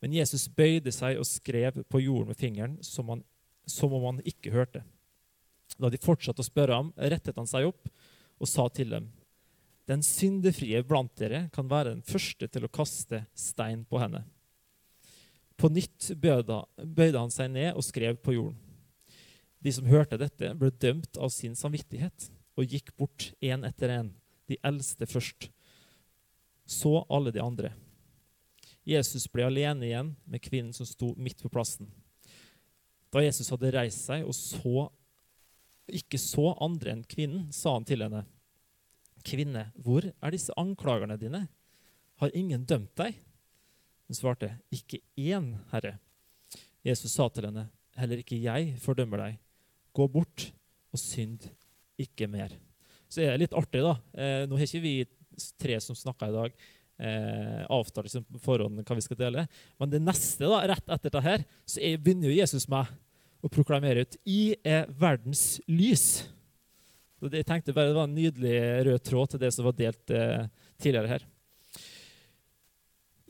Men 0.00 0.16
Jesus 0.16 0.48
bøyde 0.48 0.92
seg 0.94 1.18
og 1.20 1.28
skrev 1.28 1.82
på 1.88 2.00
jorden 2.00 2.32
med 2.32 2.40
fingeren, 2.40 2.78
som, 2.84 3.10
han, 3.12 3.22
som 3.68 3.92
om 3.96 4.06
han 4.08 4.22
ikke 4.24 4.52
hørte. 4.54 4.82
Da 5.76 5.90
de 5.92 6.00
fortsatte 6.00 6.42
å 6.42 6.46
spørre 6.46 6.78
ham, 6.78 6.92
rettet 6.96 7.36
han 7.38 7.48
seg 7.48 7.68
opp 7.68 7.90
og 8.40 8.48
sa 8.48 8.66
til 8.72 8.92
dem.: 8.94 9.10
Den 9.88 10.02
syndefrie 10.06 10.82
blant 10.86 11.12
dere 11.20 11.48
kan 11.52 11.68
være 11.68 11.94
den 11.94 12.04
første 12.06 12.48
til 12.48 12.64
å 12.64 12.72
kaste 12.72 13.24
stein 13.36 13.84
på 13.84 14.00
henne. 14.00 14.24
På 15.60 15.68
nytt 15.68 16.12
bøyde, 16.16 17.18
han 17.18 17.32
seg 17.32 17.50
ned 17.52 17.74
og 17.76 17.84
skrev 17.84 18.16
på 18.24 18.32
jorden. 18.32 18.56
De 19.60 19.72
som 19.76 19.84
hørte 19.84 20.16
dette, 20.16 20.54
ble 20.56 20.70
dømt 20.72 21.18
av 21.20 21.28
sin 21.34 21.52
samvittighet 21.58 22.30
og 22.56 22.64
gikk 22.64 22.94
bort 22.96 23.30
én 23.44 23.66
etter 23.68 23.92
én, 23.92 24.08
de 24.48 24.56
eldste 24.64 25.04
først. 25.04 25.50
Så 26.64 27.02
alle 27.12 27.32
de 27.34 27.42
andre. 27.44 27.74
Jesus 28.88 29.26
ble 29.28 29.44
alene 29.46 29.86
igjen 29.86 30.14
med 30.24 30.42
kvinnen 30.42 30.72
som 30.76 30.88
sto 30.88 31.12
midt 31.20 31.42
på 31.42 31.50
plassen. 31.52 31.90
Da 33.10 33.22
Jesus 33.24 33.50
hadde 33.52 33.72
reist 33.74 34.06
seg 34.06 34.26
og 34.26 34.34
så, 34.36 34.88
ikke 35.90 36.20
så 36.20 36.52
andre 36.62 36.94
enn 36.94 37.06
kvinnen, 37.08 37.48
sa 37.52 37.74
han 37.76 37.86
til 37.88 38.04
henne, 38.06 38.24
'Kvinne, 39.20 39.66
hvor 39.76 40.06
er 40.08 40.32
disse 40.32 40.54
anklagerne 40.56 41.18
dine? 41.20 41.42
Har 42.22 42.32
ingen 42.32 42.64
dømt 42.64 42.94
deg?' 42.96 43.18
Hun 44.08 44.16
svarte, 44.16 44.58
'Ikke 44.72 45.02
én, 45.18 45.58
Herre.' 45.72 45.98
Jesus 46.84 47.12
sa 47.12 47.28
til 47.28 47.44
henne, 47.44 47.68
'Heller 47.96 48.16
ikke 48.16 48.40
jeg 48.40 48.78
fordømmer 48.80 49.18
deg. 49.18 49.38
Gå 49.92 50.08
bort 50.08 50.52
og 50.92 50.98
synd 50.98 51.50
ikke 51.98 52.26
mer.' 52.26 52.56
Så 53.10 53.20
er 53.20 53.36
det 53.36 53.40
litt 53.40 53.58
artig, 53.58 53.82
da. 53.82 53.98
Eh, 54.14 54.46
nå 54.46 54.56
har 54.56 54.64
ikke 54.64 54.80
vi 54.80 55.06
tre 55.58 55.80
som 55.80 55.96
snakka 55.98 56.28
i 56.28 56.32
dag, 56.32 56.52
eh, 57.00 57.62
avtale 57.72 58.06
liksom 58.06 58.26
på 58.28 58.42
forhånd 58.44 58.82
hva 58.84 58.98
vi 58.98 59.04
skal 59.04 59.18
dele. 59.20 59.46
Men 59.80 59.92
det 59.92 60.02
neste, 60.04 60.44
da, 60.44 60.60
rett 60.68 60.84
etter 60.84 61.08
dette, 61.08 61.24
her, 61.24 61.46
så 61.68 61.80
er, 61.80 62.00
begynner 62.02 62.30
jo 62.30 62.36
Jesus 62.38 62.68
meg 62.70 62.90
å 63.40 63.48
proklamere 63.52 64.04
ut 64.04 64.18
I 64.28 64.54
er 64.66 64.90
verdens 65.00 65.60
lys. 65.70 66.26
Så 67.20 67.28
jeg 67.32 67.46
tenkte 67.48 67.74
bare 67.76 67.92
Det 67.92 67.98
var 67.98 68.08
en 68.08 68.16
nydelig 68.16 68.56
rød 68.88 69.02
tråd 69.04 69.32
til 69.32 69.42
det 69.42 69.52
som 69.56 69.68
var 69.68 69.76
delt 69.78 70.12
eh, 70.14 70.46
tidligere 70.80 71.14
her. 71.16 71.26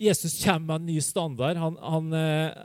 Jesus 0.01 0.39
kommer 0.41 0.67
med 0.67 0.77
en 0.81 0.87
ny 0.89 1.01
standard. 1.05 1.59
Han, 1.61 1.77
han, 1.83 2.13
eh, 2.17 2.61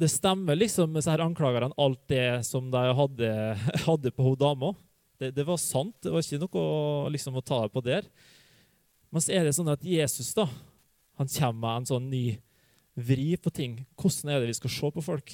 det 0.00 0.08
stemmer 0.08 0.56
liksom 0.56 0.92
med 0.92 1.02
disse 1.02 1.18
anklagerne 1.20 1.74
alt 1.76 2.00
det 2.08 2.46
som 2.48 2.70
de 2.72 2.84
hadde, 2.96 3.32
hadde 3.86 4.14
på 4.14 4.30
hun 4.30 4.38
dama. 4.40 4.72
Det, 5.20 5.34
det, 5.36 5.44
var 5.44 5.60
sant. 5.60 5.98
Det 6.00 6.14
var 6.14 6.24
ikke 6.24 6.40
noe 6.46 7.10
liksom, 7.12 7.36
å 7.36 7.44
ta 7.44 7.60
på 7.68 7.82
der. 7.84 8.06
Men 9.10 9.24
så 9.24 9.34
er 9.34 9.46
det 9.46 9.54
sånn 9.56 9.70
at 9.72 9.84
Jesus 9.86 10.32
da, 10.36 10.46
han 11.18 11.30
kommer 11.30 11.60
med 11.60 11.80
en 11.80 11.88
sånn 11.90 12.10
ny 12.10 12.24
vri 13.00 13.32
på 13.40 13.52
ting. 13.54 13.80
Hvordan 13.98 14.32
er 14.32 14.42
det 14.42 14.50
vi 14.52 14.58
skal 14.60 14.72
se 14.74 14.90
på 14.94 15.04
folk? 15.04 15.32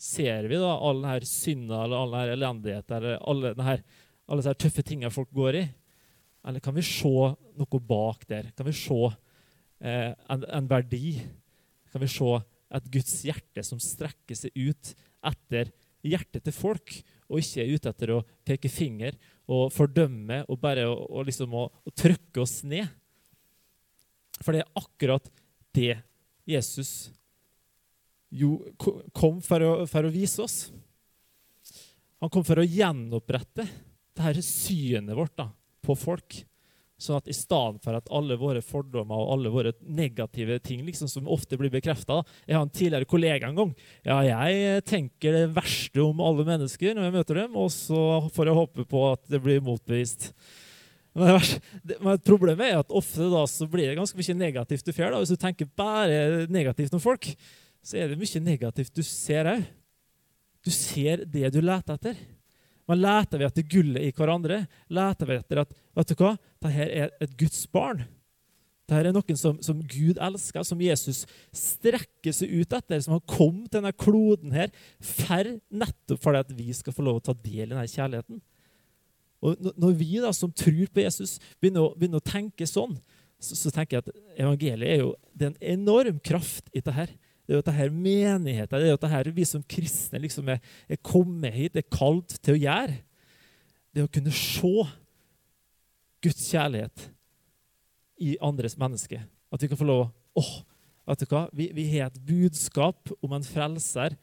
Ser 0.00 0.48
vi 0.48 0.60
da 0.60 0.70
all 0.80 1.02
denne 1.02 1.28
synda 1.28 1.82
eller 1.84 2.00
all 2.00 2.14
denne 2.16 2.36
elendigheten 2.38 2.96
eller 2.96 3.18
alle, 3.20 3.52
denne, 3.58 3.76
alle 4.26 4.42
disse 4.42 4.56
tøffe 4.64 4.84
tingene 4.86 5.12
folk 5.12 5.32
går 5.36 5.60
i? 5.60 5.66
Eller 6.48 6.64
kan 6.64 6.76
vi 6.76 6.84
se 6.86 7.12
noe 7.60 7.82
bak 7.84 8.24
der? 8.30 8.48
Kan 8.56 8.68
vi 8.70 8.76
se 8.76 9.00
eh, 9.04 10.16
en, 10.32 10.46
en 10.48 10.70
verdi? 10.70 11.18
Kan 11.92 12.04
vi 12.04 12.08
se 12.08 12.32
et 12.70 12.88
Guds 12.94 13.14
hjerte 13.26 13.64
som 13.66 13.82
strekker 13.82 14.38
seg 14.38 14.54
ut 14.56 14.94
etter 15.26 15.72
hjertet 16.06 16.46
til 16.46 16.54
folk, 16.56 16.94
og 17.28 17.42
ikke 17.42 17.60
er 17.60 17.74
ute 17.74 17.90
etter 17.92 18.12
å 18.14 18.22
peke 18.46 18.70
finger 18.72 19.18
og 19.50 19.68
fordømme 19.74 20.40
og 20.48 20.60
bare 20.62 20.86
å, 20.88 20.94
å 21.20 21.24
liksom 21.26 21.52
å, 21.54 21.66
å 21.68 21.92
trykke 21.92 22.40
oss 22.40 22.62
ned. 22.64 22.88
For 24.40 24.56
det 24.56 24.64
er 24.64 24.80
akkurat 24.80 25.26
det 25.76 25.94
Jesus 26.48 27.10
jo, 28.30 28.56
kom 29.16 29.40
for 29.42 29.64
å, 29.64 29.72
for 29.90 30.06
å, 30.06 30.12
vise 30.12 30.42
oss. 30.44 30.58
Han 32.22 32.30
kom 32.32 32.44
for 32.46 32.60
å 32.62 32.66
gjenopprette 32.66 33.66
det 33.66 34.22
her 34.22 34.38
synet 34.44 35.16
vårt 35.16 35.34
da, 35.40 35.48
på 35.84 35.96
folk. 35.98 36.38
Sånn 37.00 37.16
at 37.16 37.30
i 37.32 37.34
stedet 37.34 37.80
for 37.80 37.96
at 37.96 38.10
alle 38.12 38.36
våre 38.36 38.60
fordommer 38.60 39.16
og 39.16 39.30
alle 39.34 39.52
våre 39.52 39.72
negative 39.80 40.58
ting 40.60 40.82
liksom, 40.84 41.08
som 41.08 41.30
ofte 41.32 41.56
blir 41.56 41.72
bekrefta 41.72 42.18
Jeg 42.44 42.58
har 42.58 42.66
en 42.66 42.72
tidligere 42.72 43.08
kollega 43.08 43.48
en 43.48 43.56
gang. 43.56 43.70
Ja, 44.04 44.18
jeg 44.26 44.84
tenker 44.84 45.32
det 45.32 45.46
verste 45.56 46.04
om 46.04 46.20
alle 46.20 46.44
mennesker 46.44 46.92
når 46.94 47.08
jeg 47.08 47.16
møter 47.16 47.40
dem, 47.40 47.56
og 47.56 47.72
så 47.72 48.02
får 48.34 48.50
jeg 48.50 48.58
håpe 48.60 48.86
på 48.90 49.06
at 49.14 49.24
det 49.32 49.40
blir 49.42 49.64
motbevist. 49.64 50.28
Men, 51.16 52.20
Problemet 52.22 52.68
er 52.68 52.80
at 52.80 52.94
ofte 52.94 53.26
da 53.32 53.42
så 53.50 53.66
blir 53.70 53.90
det 53.90 53.98
ganske 53.98 54.18
mye 54.18 54.36
negativt 54.38 54.86
du 54.86 54.92
får. 54.94 55.16
Hvis 55.18 55.34
du 55.34 55.40
tenker 55.40 55.70
bare 55.78 56.46
negativt 56.52 56.94
om 56.94 57.02
folk, 57.02 57.32
så 57.82 57.98
er 57.98 58.12
det 58.12 58.20
mye 58.20 58.44
negativt 58.44 58.94
du 58.94 59.02
ser 59.06 59.50
òg. 59.50 59.64
Du 60.60 60.70
ser 60.74 61.24
det 61.24 61.50
du 61.54 61.60
leter 61.64 61.96
etter. 61.96 62.20
Men 62.90 63.00
leter 63.00 63.38
vi 63.38 63.46
etter 63.46 63.68
gullet 63.70 64.02
i 64.02 64.14
hverandre, 64.14 64.64
leter 64.90 65.28
vi 65.28 65.36
etter 65.38 65.60
at 65.62 65.76
vet 65.96 66.10
du 66.10 66.22
hva, 66.24 66.32
dette 66.60 66.88
er 66.88 67.12
et 67.22 67.36
Guds 67.38 67.62
barn. 67.70 68.02
Dette 68.90 69.06
er 69.06 69.14
noen 69.14 69.38
som, 69.38 69.60
som, 69.62 69.78
Gud 69.86 70.18
elsker, 70.18 70.64
som 70.66 70.80
Jesus 70.82 71.22
strekker 71.54 72.34
seg 72.34 72.50
ut 72.50 72.74
etter, 72.74 72.98
som 73.04 73.14
har 73.14 73.22
kommet 73.30 73.70
til 73.70 73.78
denne 73.78 73.94
kloden 73.94 74.56
her 74.56 74.72
for 74.98 75.52
nettopp 75.70 76.24
fordi 76.24 76.42
at 76.42 76.50
vi 76.58 76.74
skal 76.74 76.96
få 76.96 77.06
lov 77.06 77.20
å 77.20 77.24
ta 77.30 77.36
del 77.38 77.68
i 77.68 77.70
denne 77.70 77.86
kjærligheten. 77.86 78.42
Og 79.40 79.56
Når 79.80 79.96
vi 79.96 80.20
da, 80.20 80.32
som 80.36 80.52
tror 80.52 80.90
på 80.92 81.02
Jesus, 81.02 81.38
begynner 81.60 81.88
å, 81.88 81.94
begynner 81.96 82.20
å 82.20 82.30
tenke 82.30 82.68
sånn, 82.68 82.98
så, 83.40 83.56
så, 83.56 83.72
tenker 83.72 83.96
jeg 83.96 84.04
at 84.04 84.40
evangeliet 84.44 84.90
er 84.92 84.98
jo 85.00 85.12
det 85.32 85.46
er 85.46 85.52
en 85.52 85.78
enorm 85.80 86.18
kraft 86.20 86.68
i 86.74 86.80
dette 86.82 86.92
her. 86.92 87.12
Det 87.48 87.54
er 87.54 87.58
jo 87.58 87.64
dette 87.64 87.86
menigheten, 87.94 88.74
det 88.76 88.90
er 88.90 88.92
jo 88.92 89.00
dette 89.00 89.32
vi 89.34 89.46
som 89.48 89.64
kristne 89.64 90.20
liksom 90.20 90.50
er, 90.52 90.60
er 90.86 91.00
kommet 91.02 91.56
hit, 91.56 91.78
er 91.78 91.88
kalt 91.88 92.36
til 92.44 92.58
å 92.58 92.60
gjøre. 92.60 92.98
Det 93.90 94.04
å 94.04 94.12
kunne 94.12 94.34
se 94.36 94.74
Guds 96.20 96.44
kjærlighet 96.52 97.08
i 98.20 98.36
andres 98.44 98.76
menneske. 98.78 99.22
At 99.50 99.64
vi 99.64 99.70
kan 99.70 99.80
få 99.80 99.88
lov 99.88 100.04
åh, 100.38 100.52
vet 101.08 101.24
du 101.24 101.32
hva? 101.32 101.46
Vi, 101.56 101.70
vi 101.74 101.88
har 101.94 102.10
et 102.10 102.20
budskap 102.28 103.10
om 103.18 103.32
en 103.34 103.46
frelser 103.46 104.14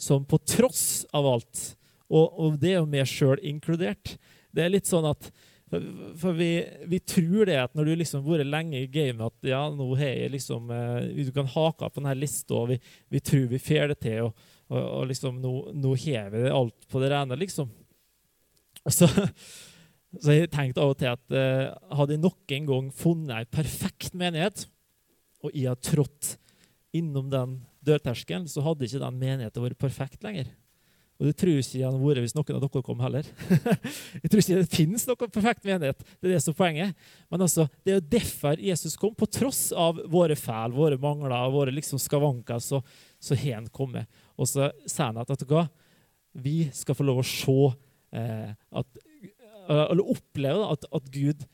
som 0.00 0.24
på 0.24 0.38
tross 0.48 1.02
av 1.12 1.26
alt, 1.28 1.64
og, 2.08 2.38
og 2.40 2.56
det 2.62 2.72
er 2.72 2.78
jo 2.78 2.88
meg 2.88 3.10
sjøl 3.10 3.42
inkludert 3.44 4.14
Det 4.54 4.64
er 4.64 4.72
litt 4.72 4.90
sånn 4.90 5.08
at 5.08 5.30
for 6.18 6.34
vi, 6.34 6.66
vi, 6.90 6.98
tror 6.98 7.46
det 7.46 7.58
at 7.62 7.76
når 7.78 7.86
du 7.86 7.92
liksom 8.00 8.24
har 8.24 8.40
vært 8.40 8.50
lenge 8.50 8.80
i 8.80 8.88
gamet, 8.90 9.22
at 9.22 9.50
ja, 9.52 9.60
nå 9.70 9.86
har 9.94 10.16
jeg 10.16 10.32
liksom 10.34 10.72
eh, 10.74 11.12
Du 11.14 11.30
kan 11.36 11.46
hake 11.46 11.86
på 11.86 12.00
denne 12.00 12.16
lista, 12.18 12.56
og 12.58 12.72
vi, 12.72 12.78
vi, 13.12 13.20
tror 13.22 13.46
vi 13.52 13.60
får 13.62 13.92
det 13.92 14.00
til, 14.02 14.26
og, 14.26 14.48
og, 14.72 14.80
og 14.80 15.06
liksom 15.12 15.38
nå, 15.42 15.54
nå 15.78 15.94
har 16.02 16.34
vi 16.34 16.42
alt 16.50 16.90
på 16.90 17.02
det 17.02 17.12
rene, 17.14 17.38
liksom. 17.38 17.70
Så, 18.88 19.06
så 20.22 20.34
jeg 20.34 20.50
tenkte 20.50 20.82
av 20.82 20.96
og 20.96 20.98
til 20.98 21.12
at 21.12 21.38
eh, 21.38 21.70
hadde 21.94 22.16
jeg 22.16 22.24
nok 22.24 22.56
en 22.56 22.70
gang 22.72 22.92
funnet 22.96 23.36
ei 23.38 23.50
perfekt 23.60 24.18
menighet, 24.18 24.66
og 25.44 25.54
jeg 25.54 25.70
har 25.70 25.78
trådt 25.78 26.34
innom 26.96 27.30
den 27.30 27.60
dørterskelen, 27.86 28.50
så 28.50 28.64
hadde 28.66 28.88
ikke 28.88 29.04
den 29.04 29.22
menigheten 29.22 29.64
vært 29.64 29.80
perfekt 29.80 30.26
lenger. 30.26 30.50
Og 31.20 31.28
det 31.28 31.34
tror 31.36 31.58
ikke 31.60 31.82
han 31.84 31.92
hadde 31.92 32.06
vært 32.06 32.24
hvis 32.24 32.34
noen 32.36 32.56
av 32.56 32.62
dere 32.64 32.82
kom 32.86 33.02
heller. 33.04 33.26
jeg 34.22 34.30
tror 34.32 34.42
ikke 34.42 34.60
det 34.62 34.72
finnes 34.72 35.04
noen 35.08 35.34
perfekt 35.34 35.68
menighet. 35.68 36.00
Det 36.16 36.30
er 36.30 36.32
det 36.32 36.40
som 36.40 36.54
er 36.54 36.60
poenget. 36.62 37.10
Men 37.28 37.44
altså, 37.44 37.66
det 37.84 37.92
er 37.92 38.00
jo 38.00 38.06
derfor 38.16 38.64
Jesus 38.64 38.96
kom. 38.96 39.12
På 39.18 39.28
tross 39.28 39.66
av 39.76 40.00
våre 40.10 40.38
feil, 40.40 40.72
våre 40.72 40.96
mangler, 41.00 41.52
våre 41.52 41.76
liksom 41.76 42.00
skavanker, 42.00 42.64
så, 42.64 42.80
så 43.20 43.36
har 43.36 43.60
han 43.60 43.68
kommet. 43.68 44.08
Og 44.40 44.48
så 44.48 44.72
sier 44.86 45.10
han 45.10 45.20
at 45.20 45.30
vet 45.30 45.44
du 45.44 45.52
hva? 45.52 45.68
vi 46.32 46.68
skal 46.74 46.96
få 46.96 47.06
lov 47.06 47.22
å 47.22 47.26
se 47.26 47.56
eh, 48.16 48.50
at, 48.52 49.02
Eller 49.70 50.12
oppleve 50.14 50.68
at, 50.72 50.86
at, 50.90 51.10
Gud 51.12 51.44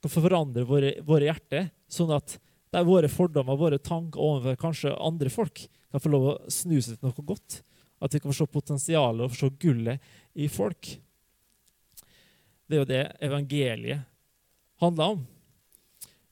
kan 0.00 0.12
forandre 0.12 0.64
våre, 0.64 0.94
våre 1.04 1.26
hjerter, 1.28 1.66
sånn 1.92 2.12
at 2.16 2.38
der 2.72 2.86
våre 2.88 3.08
fordommer, 3.10 3.58
våre 3.58 3.80
tanker 3.82 4.22
overfor 4.22 4.56
kanskje 4.62 4.94
andre 4.96 5.32
folk, 5.32 5.66
kan 5.90 6.00
få 6.00 6.12
lov 6.12 6.28
å 6.30 6.36
snu 6.48 6.78
seg 6.78 6.96
til 6.96 7.10
noe 7.10 7.24
godt. 7.26 7.58
At 8.00 8.14
vi 8.14 8.20
kan 8.22 8.34
se 8.34 8.46
potensialet 8.48 9.26
og 9.26 9.36
se 9.36 9.50
gullet 9.60 10.00
i 10.34 10.48
folk. 10.48 10.94
Det 12.66 12.78
er 12.78 12.82
jo 12.82 12.88
det 12.88 13.04
evangeliet 13.26 14.06
handler 14.80 15.16
om. 15.16 15.24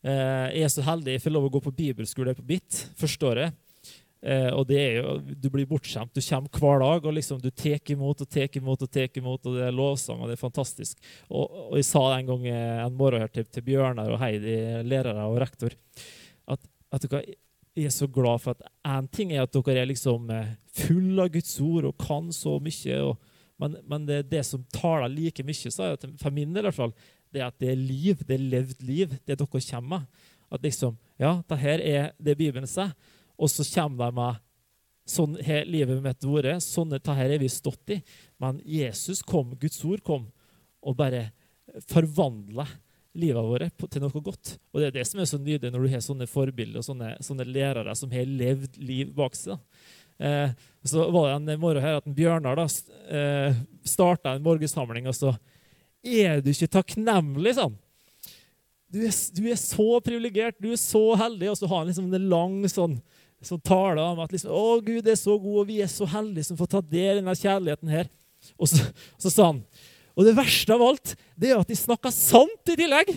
Eh, 0.07 0.45
jeg 0.55 0.65
er 0.65 0.71
så 0.73 0.85
heldig 0.87 1.17
jeg 1.17 1.25
får 1.25 1.35
lov 1.35 1.49
å 1.49 1.55
gå 1.57 1.63
på 1.65 1.75
bibelskole 1.75 2.37
på 2.39 2.47
BIT 2.47 2.85
første 2.99 3.27
året. 3.27 3.57
Eh, 4.19 4.49
og 4.51 4.65
det 4.67 4.79
er 4.79 4.95
jo, 4.99 5.17
Du 5.39 5.49
blir 5.51 5.67
bortskjemt. 5.67 6.15
Du 6.15 6.23
kommer 6.23 6.63
hver 6.63 6.83
dag 6.83 7.07
og 7.07 7.15
liksom 7.15 7.43
du 7.43 7.51
tar 7.51 7.93
imot 7.93 8.23
og 8.23 8.31
tar 8.31 8.57
imot. 8.57 8.83
og 8.83 8.91
tek 8.91 9.17
imot, 9.17 9.47
og 9.47 9.59
Det 9.59 9.67
er 9.67 9.75
lovsang, 9.75 10.23
og 10.23 10.29
det 10.29 10.39
er 10.39 10.47
fantastisk. 10.47 10.99
Og, 11.29 11.45
og 11.71 11.77
Jeg 11.77 11.85
sa 11.85 12.05
en 12.15 12.27
gang 12.27 12.47
en 12.47 12.97
morgen 12.97 13.21
her 13.21 13.29
til, 13.29 13.45
til 13.45 13.63
Bjørnar 13.63 14.11
og 14.11 14.19
Heidi, 14.23 14.83
lærere 14.87 15.27
og 15.27 15.39
rektor, 15.41 15.75
at, 16.49 16.61
at 16.93 17.03
du 17.03 17.09
kan, 17.09 17.23
jeg 17.79 17.91
er 17.91 17.95
så 17.95 18.09
glad 18.11 18.43
for 18.43 18.57
at 18.57 18.71
én 18.89 19.07
ting 19.15 19.33
er 19.33 19.45
at 19.45 19.55
dere 19.55 19.83
er 19.83 19.91
liksom 19.91 20.31
eh, 20.35 20.55
full 20.75 21.21
av 21.23 21.31
Guds 21.35 21.53
ord 21.63 21.87
og 21.89 22.01
kan 22.03 22.33
så 22.35 22.57
mye. 22.63 22.99
Og, 23.07 23.37
men, 23.63 23.77
men, 23.87 24.09
det, 24.09 24.25
det 24.33 24.43
som 24.47 24.65
taler 24.75 25.13
like 25.13 25.45
mye, 25.47 25.73
sa 25.73 25.93
jeg, 25.93 26.11
for 26.21 26.35
min 26.35 26.53
del 26.55 26.67
i 26.67 26.69
hvert 26.71 26.81
fall, 26.81 26.97
det 27.33 27.43
er 27.43 27.51
at 27.51 27.61
det 27.61 27.71
er 27.73 27.79
liv, 27.79 28.25
det 28.27 28.39
er 28.39 28.51
levd 28.57 28.83
liv, 28.89 29.15
det 29.29 29.39
dere 29.39 29.47
kommer 29.53 29.89
med. 29.95 30.27
At 30.51 30.65
liksom, 30.65 30.97
ja, 31.21 31.39
det 31.49 31.61
her 31.61 31.85
er 31.85 32.13
det 32.19 32.39
Bibelen 32.39 32.69
sier. 32.69 32.95
Og 33.39 33.51
så 33.53 33.67
kommer 33.69 34.09
de 34.09 34.19
med 34.19 34.45
sånn 35.09 35.39
her 35.45 35.69
livet 35.69 36.03
mitt 36.05 36.25
vært, 36.27 36.65
sånn 36.65 36.91
det 36.93 37.05
her 37.07 37.31
er 37.31 37.41
vi 37.41 37.49
stått 37.53 37.95
i. 37.95 38.01
Men 38.43 38.59
Jesus 38.65 39.23
kom, 39.23 39.55
Guds 39.61 39.79
ord 39.87 40.03
kom, 40.05 40.27
og 40.83 40.99
bare 40.99 41.29
forvandla 41.89 42.67
livet 43.19 43.49
vårt 43.51 43.87
til 43.91 44.03
noe 44.03 44.23
godt. 44.25 44.57
Og 44.73 44.81
Det 44.81 44.89
er 44.89 44.97
det 44.99 45.07
som 45.09 45.21
er 45.21 45.29
så 45.31 45.41
nydelig 45.41 45.73
når 45.75 45.85
du 45.85 45.93
har 45.93 46.05
sånne 46.05 46.29
forbilder 46.31 46.81
og 46.81 46.87
sånne, 46.87 47.13
sånne 47.25 47.47
lærere 47.49 47.95
som 47.99 48.13
har 48.15 48.29
levd 48.29 48.79
liv 48.81 49.11
bak 49.17 49.37
seg. 49.39 49.59
Eh, 50.19 50.51
så 50.85 51.11
var 51.15 51.29
det 51.29 51.55
en 51.55 51.61
morgen 51.63 51.85
her 51.85 52.01
at 52.01 52.07
en 52.07 52.17
Bjørnar 52.17 52.59
da, 52.59 52.67
eh, 53.15 53.59
starta 53.87 54.35
en 54.35 54.43
morgensamling, 54.43 55.07
og 55.07 55.15
så 55.15 55.37
Er 56.05 56.41
du 56.41 56.53
ikke 56.53 56.71
takknemlig, 56.71 57.57
sånn? 57.57 57.75
Du 58.89 59.01
er, 59.03 59.13
du 59.35 59.49
er 59.51 59.57
så 59.59 59.99
privilegert, 60.01 60.55
du 60.63 60.71
er 60.71 60.79
så 60.79 61.17
heldig, 61.19 61.51
og 61.51 61.57
så 61.59 61.69
har 61.69 61.83
han 61.83 61.89
liksom 61.91 62.15
en 62.15 62.29
lang 62.31 62.55
sånn, 62.71 62.95
sånn 63.43 63.61
tale 63.67 64.01
om 64.01 64.23
at 64.23 64.31
liksom, 64.31 64.53
å 64.55 64.79
Gud 64.87 65.11
er 65.11 65.19
så 65.19 65.35
god, 65.35 65.59
og 65.65 65.67
vi 65.67 65.81
er 65.83 65.91
så 65.91 66.07
heldige 66.07 66.47
som 66.47 66.57
får 66.57 66.71
ta 66.71 66.81
del 66.81 67.19
i 67.19 67.19
denne 67.19 67.35
kjærligheten 67.35 67.91
her. 67.91 68.09
Og 68.57 68.71
så, 68.71 68.87
så 69.19 69.35
sa 69.35 69.49
han 69.51 69.61
og 70.19 70.27
det 70.27 70.35
verste 70.35 70.75
av 70.75 70.83
alt 70.83 71.15
det 71.39 71.53
er 71.53 71.61
at 71.63 71.71
de 71.71 71.79
snakker 71.79 72.11
sant 72.15 72.73
i 72.73 72.77
tillegg. 72.79 73.13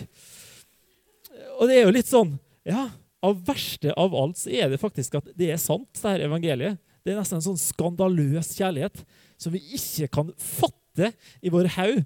Og 1.58 1.66
det 1.66 1.80
er 1.80 1.86
jo 1.86 1.94
litt 1.96 2.10
sånn 2.10 2.36
Ja, 2.68 2.86
av 3.26 3.40
verste 3.46 3.90
av 3.98 4.14
alt 4.14 4.38
så 4.38 4.52
er 4.54 4.70
det 4.70 4.78
faktisk 4.78 5.18
at 5.18 5.30
det 5.38 5.50
er 5.50 5.58
sant, 5.58 5.88
det 5.98 6.06
her 6.06 6.24
evangeliet. 6.28 6.78
Det 7.02 7.10
er 7.10 7.18
nesten 7.18 7.40
en 7.40 7.44
sånn 7.48 7.58
skandaløs 7.58 8.52
kjærlighet 8.54 9.02
som 9.40 9.54
vi 9.54 9.62
ikke 9.74 10.08
kan 10.14 10.30
fatte 10.38 11.10
i 11.42 11.50
vår 11.50 11.72
haug 11.74 12.04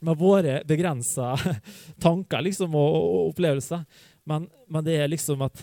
med 0.00 0.18
våre 0.18 0.60
begrensa 0.66 1.32
tanker 2.04 2.42
liksom, 2.46 2.74
og, 2.74 2.98
og 2.98 3.32
opplevelser. 3.32 3.84
Men, 4.28 4.46
men, 4.66 4.84
det 4.86 4.98
er 4.98 5.10
liksom 5.10 5.42
at 5.46 5.62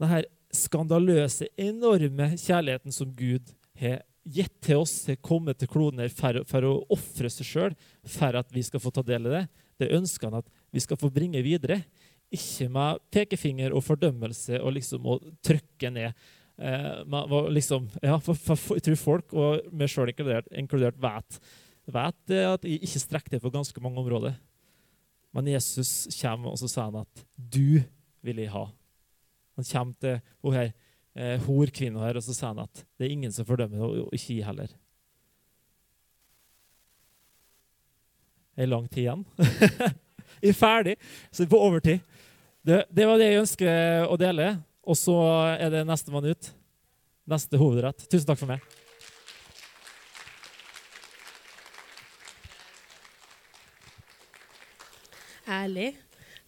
denne 0.00 0.22
skandaløse, 0.52 1.48
enorme 1.56 2.34
kjærligheten 2.36 2.92
som 2.92 3.12
Gud 3.16 3.52
har 3.80 4.02
gitt 4.22 4.54
til 4.62 4.82
oss 4.82 4.94
til 5.06 5.16
å 5.18 5.22
komme 5.24 5.54
til 5.58 5.70
kloden 5.70 6.04
for, 6.14 6.42
for, 6.48 6.68
å 6.68 6.84
ofre 6.94 7.30
seg 7.32 7.48
sjøl 7.48 7.74
for 8.06 8.38
at 8.38 8.52
vi 8.54 8.62
skal 8.66 8.82
få 8.82 8.92
ta 8.94 9.02
del 9.06 9.26
i 9.26 9.34
det. 9.38 9.46
Det 9.82 9.90
ønsker 9.96 10.30
han 10.30 10.42
at 10.42 10.52
vi 10.72 10.82
skal 10.84 11.00
få 11.00 11.10
bringe 11.10 11.42
videre. 11.42 11.80
Ikke 12.32 12.68
med 12.72 13.02
pekefinger 13.12 13.74
og 13.74 13.84
fordømmelse 13.86 14.60
og 14.62 14.76
liksom 14.78 15.10
å 15.10 15.18
trykke 15.44 15.90
ned 15.92 16.22
Eh, 16.56 17.04
man 17.06 17.54
liksom, 17.54 17.88
ja, 18.02 18.20
for, 18.20 18.36
for, 18.36 18.76
jeg 18.76 18.84
tror 18.86 18.98
folk, 19.00 19.32
og 19.34 19.72
meg 19.74 19.90
sjøl 19.90 20.12
inkludert, 20.12 20.50
inkludert, 20.54 20.98
vet, 21.00 21.38
vet 21.90 22.34
at 22.38 22.66
jeg 22.68 22.82
ikke 22.84 23.02
strekker 23.02 23.36
det 23.36 23.42
på 23.42 23.52
ganske 23.54 23.82
mange 23.82 23.98
områder. 24.02 24.36
Men 25.32 25.48
Jesus 25.48 26.04
kommer 26.20 26.52
og 26.52 26.60
så 26.60 26.68
sier 26.68 26.90
han 26.90 27.02
at 27.02 27.24
'du 27.36 27.82
vil 28.22 28.42
jeg 28.44 28.52
ha'. 28.52 28.68
Han 29.56 29.64
kommer 29.64 29.94
til 30.00 30.20
hun 30.42 30.54
her, 30.54 30.72
eh, 31.16 31.36
horkvinna 31.46 32.04
her, 32.06 32.18
og 32.18 32.24
så 32.24 32.34
sier 32.36 32.52
han 32.52 32.64
at 32.64 32.84
det 32.96 33.06
er 33.06 33.14
ingen 33.14 33.34
som 33.34 33.46
fordømmer 33.48 33.78
henne, 33.78 34.06
og 34.06 34.16
ikke 34.16 34.38
jeg 34.38 34.46
heller. 34.48 34.72
Det 38.52 38.66
er 38.66 38.72
lang 38.72 38.88
tid 38.90 39.06
igjen. 39.06 39.24
jeg 40.42 40.52
er 40.52 40.58
ferdig, 40.58 40.96
så 41.30 41.42
vi 41.42 41.48
er 41.48 41.54
på 41.54 41.62
overtid. 41.68 42.12
Det, 42.62 42.84
det 42.94 43.08
var 43.08 43.18
det 43.18 43.30
jeg 43.30 43.42
ønsker 43.42 44.06
å 44.06 44.18
dele. 44.20 44.52
Og 44.82 44.98
så 44.98 45.16
er 45.56 45.70
det 45.72 45.86
nestemann 45.86 46.26
ut. 46.26 46.52
Neste 47.30 47.58
hovedrett. 47.58 48.04
Tusen 48.10 48.26
takk 48.28 48.40
for 48.40 48.50
meg. 48.50 48.62
Herlig. 55.46 55.92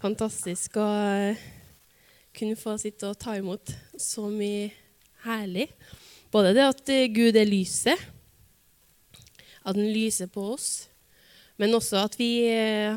Fantastisk 0.02 0.76
å 0.82 0.88
kunne 2.34 2.58
få 2.58 2.76
sitte 2.80 3.08
og 3.10 3.18
ta 3.20 3.36
imot 3.38 3.72
så 4.00 4.26
mye 4.30 4.72
herlig. 5.24 5.68
Både 6.34 6.54
det 6.56 6.66
at 6.66 6.92
Gud 7.14 7.38
er 7.38 7.46
lyset, 7.48 8.00
at 9.64 9.72
han 9.72 9.94
lyser 9.94 10.28
på 10.32 10.42
oss, 10.54 10.88
men 11.56 11.74
også 11.76 12.00
at 12.02 12.16
vi 12.18 12.50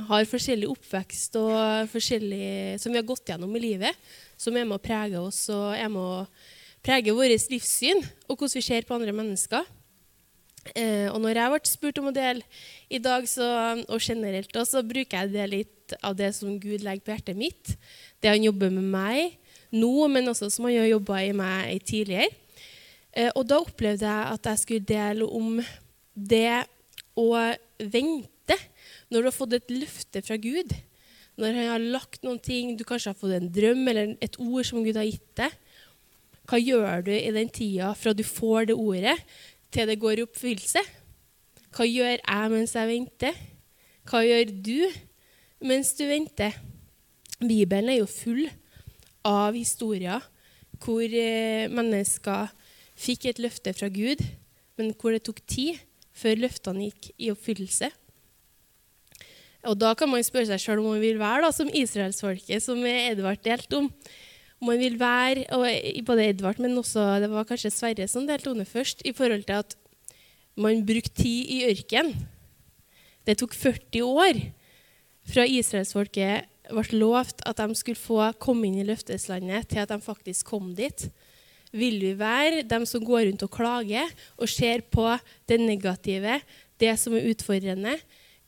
har 0.09 0.29
forskjellig 0.29 0.69
oppvekst 0.73 1.37
og 1.37 1.89
forskjellig, 1.91 2.79
som 2.81 2.91
vi 2.91 2.97
har 2.97 3.05
gått 3.05 3.29
gjennom 3.29 3.53
i 3.55 3.61
livet, 3.61 3.93
som 4.37 4.57
er 4.57 4.65
med 4.65 4.79
å 4.79 4.83
prege 4.83 5.21
oss 5.21 5.43
og 5.53 5.75
er 5.77 5.91
med 5.93 6.01
å 6.01 6.25
prege 6.85 7.13
vårt 7.13 7.51
livssyn 7.51 8.01
og 8.27 8.33
hvordan 8.33 8.57
vi 8.57 8.65
ser 8.65 8.87
på 8.87 8.97
andre 8.97 9.13
mennesker. 9.13 9.65
Eh, 10.75 11.07
og 11.11 11.21
når 11.23 11.39
jeg 11.39 11.53
ble 11.53 11.69
spurt 11.69 11.99
om 12.01 12.09
å 12.09 12.15
dele 12.15 12.43
i 12.89 12.99
dag, 13.03 13.27
så, 13.29 13.47
og 13.87 14.01
generelt, 14.03 14.55
så 14.67 14.83
bruker 14.85 15.23
jeg 15.23 15.33
det 15.35 15.49
litt 15.51 15.97
av 16.03 16.17
det 16.19 16.33
som 16.35 16.57
Gud 16.59 16.83
legger 16.83 17.05
på 17.05 17.13
hjertet 17.13 17.37
mitt. 17.39 17.75
Det 18.19 18.31
han 18.31 18.43
jobber 18.43 18.73
med 18.73 18.89
meg 18.91 19.37
nå, 19.75 20.07
men 20.11 20.31
også 20.31 20.49
som 20.51 20.67
han 20.67 20.79
har 20.79 20.89
jobba 20.89 21.21
i 21.25 21.35
meg 21.35 21.83
tidligere. 21.87 22.31
Eh, 23.17 23.31
og 23.33 23.47
da 23.49 23.61
opplevde 23.63 24.07
jeg 24.07 24.33
at 24.33 24.51
jeg 24.51 24.63
skulle 24.63 24.89
dele 24.89 25.27
om 25.27 25.61
det 26.13 26.63
å 27.17 27.29
vente 27.77 28.57
når 29.09 29.23
du 29.23 29.29
har 29.29 29.35
fått 29.35 29.55
et 29.57 29.73
løfte 29.73 30.21
fra 30.25 30.37
Gud. 30.41 30.73
Når 31.37 31.53
han 31.53 31.71
har 31.71 31.87
lagt 31.95 32.23
noen 32.25 32.39
ting, 32.41 32.75
du 32.77 32.83
kanskje 32.87 33.13
har 33.13 33.19
fått 33.19 33.35
en 33.37 33.51
drøm 33.53 33.83
eller 33.89 34.15
et 34.25 34.37
ord 34.41 34.65
som 34.67 34.83
Gud 34.85 34.97
har 34.97 35.07
gitt 35.07 35.33
deg. 35.37 35.53
Hva 36.47 36.59
gjør 36.61 37.03
du 37.05 37.11
i 37.11 37.33
den 37.35 37.51
tida 37.51 37.91
fra 37.97 38.13
du 38.15 38.23
får 38.23 38.69
det 38.69 38.77
ordet, 38.79 39.17
til 39.73 39.89
det 39.89 39.99
går 40.01 40.21
i 40.21 40.25
oppfyllelse? 40.27 40.83
Hva 41.75 41.85
gjør 41.87 42.15
jeg 42.17 42.53
mens 42.53 42.75
jeg 42.77 42.89
venter? 42.89 43.43
Hva 44.07 44.23
gjør 44.23 44.53
du 44.65 44.79
mens 45.67 45.93
du 45.97 46.05
venter? 46.09 46.55
Bibelen 47.37 47.91
er 47.93 47.99
jo 48.01 48.09
full 48.09 48.47
av 49.27 49.57
historier 49.57 50.23
hvor 50.81 51.05
eh, 51.05 51.67
mennesker 51.73 52.51
fikk 52.97 53.27
et 53.29 53.41
løfte 53.41 53.73
fra 53.77 53.89
Gud, 53.93 54.21
men 54.77 54.93
hvor 54.97 55.13
det 55.13 55.23
tok 55.25 55.41
tid 55.49 55.77
før 56.17 56.43
løftene 56.45 56.89
gikk 56.89 57.11
i 57.17 57.31
oppfyllelse. 57.33 57.89
Og 59.67 59.75
Da 59.77 59.93
kan 59.97 60.09
man 60.09 60.23
spørre 60.23 60.47
seg 60.49 60.61
sjøl 60.63 60.81
om 60.81 60.93
man 60.93 61.03
vil 61.03 61.19
være 61.19 61.43
da, 61.45 61.51
som 61.51 61.69
israelsfolket, 61.73 62.63
som 62.63 62.79
Edvard 62.87 63.41
delte 63.43 63.81
om. 63.81 63.89
Man 64.61 64.79
vil 64.81 64.97
være, 64.99 65.45
og 65.53 65.67
Både 66.05 66.29
Edvard, 66.31 66.59
men 66.59 66.77
også 66.77 67.19
det 67.21 67.29
var 67.29 67.45
kanskje 67.45 67.71
Sverre 67.73 68.07
som 68.09 68.25
delte 68.25 68.49
under 68.49 68.65
først, 68.65 69.03
i 69.05 69.13
forhold 69.13 69.43
til 69.45 69.59
at 69.59 69.75
man 70.57 70.85
brukte 70.85 71.13
tid 71.21 71.45
i 71.53 71.59
ørken. 71.69 72.15
Det 73.27 73.37
tok 73.37 73.53
40 73.53 74.03
år 74.03 74.39
fra 75.27 75.43
israelsfolket 75.45 76.47
ble 76.71 76.99
lovt 76.99 77.43
at 77.47 77.59
de 77.59 77.75
skulle 77.77 77.99
få 77.99 78.31
komme 78.41 78.67
inn 78.67 78.79
i 78.81 78.87
løfteslandet, 78.87 79.69
til 79.69 79.83
at 79.83 79.91
de 79.91 79.99
faktisk 80.03 80.49
kom 80.51 80.73
dit. 80.75 81.07
Vil 81.71 81.99
vi 82.01 82.13
være 82.17 82.63
dem 82.67 82.85
som 82.87 83.03
går 83.05 83.27
rundt 83.27 83.43
og 83.43 83.51
klager 83.51 84.09
og 84.37 84.49
ser 84.49 84.81
på 84.81 85.05
det 85.47 85.59
negative, 85.61 86.39
det 86.79 86.95
som 86.99 87.15
er 87.15 87.29
utfordrende? 87.31 87.97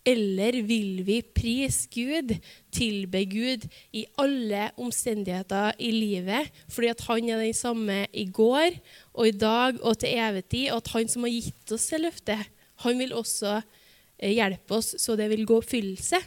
Eller 0.07 0.61
vil 0.63 1.01
vi 1.05 1.19
prise 1.21 1.89
Gud, 1.91 2.31
tilbe 2.71 3.23
Gud 3.29 3.65
i 3.93 4.05
alle 4.21 4.69
omstendigheter 4.79 5.75
i 5.79 5.91
livet, 5.91 6.47
fordi 6.71 6.91
at 6.93 7.03
han 7.09 7.29
er 7.29 7.43
den 7.43 7.57
samme 7.57 7.99
i 8.13 8.25
går 8.25 8.79
og 9.13 9.27
i 9.27 9.35
dag 9.35 9.81
og 9.83 9.99
til 9.99 10.15
evig 10.15 10.45
tid, 10.47 10.71
og 10.71 10.81
at 10.81 10.91
han 10.95 11.11
som 11.11 11.27
har 11.27 11.35
gitt 11.35 11.75
oss 11.75 11.89
det 11.91 12.01
løftet, 12.05 12.49
han 12.85 12.99
vil 12.99 13.13
også 13.13 13.59
eh, 13.59 14.31
hjelpe 14.31 14.79
oss 14.79 14.95
så 15.03 15.17
det 15.19 15.27
vil 15.33 15.47
gå 15.47 15.59
oppfyllelse? 15.59 16.21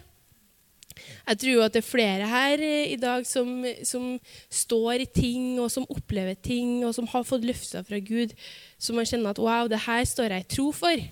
Jeg 1.27 1.39
tror 1.41 1.65
at 1.65 1.75
det 1.75 1.83
er 1.83 1.89
flere 1.89 2.29
her 2.29 2.63
eh, 2.63 2.93
i 2.93 2.99
dag 3.01 3.27
som, 3.27 3.65
som, 3.87 4.17
står 4.51 5.05
i 5.05 5.09
ting, 5.09 5.61
og 5.63 5.71
som 5.73 5.87
opplever 5.91 6.35
ting, 6.35 6.83
og 6.87 6.95
som 6.97 7.09
har 7.11 7.27
fått 7.27 7.47
løfter 7.47 7.85
fra 7.87 8.01
Gud, 8.03 8.35
som 8.79 8.99
man 8.99 9.09
kjenner 9.09 9.33
at 9.33 9.41
wow, 9.43 9.71
det 9.71 9.85
her 9.87 10.05
står 10.09 10.37
jeg 10.37 10.47
i 10.47 10.51
tro 10.57 10.71
for. 10.77 11.07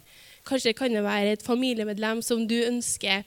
Kanskje 0.47 0.77
kan 0.77 0.95
det 0.95 1.05
være 1.05 1.37
et 1.37 1.45
familiemedlem 1.47 2.23
som 2.23 2.47
du 2.49 2.57
ønsker 2.63 3.25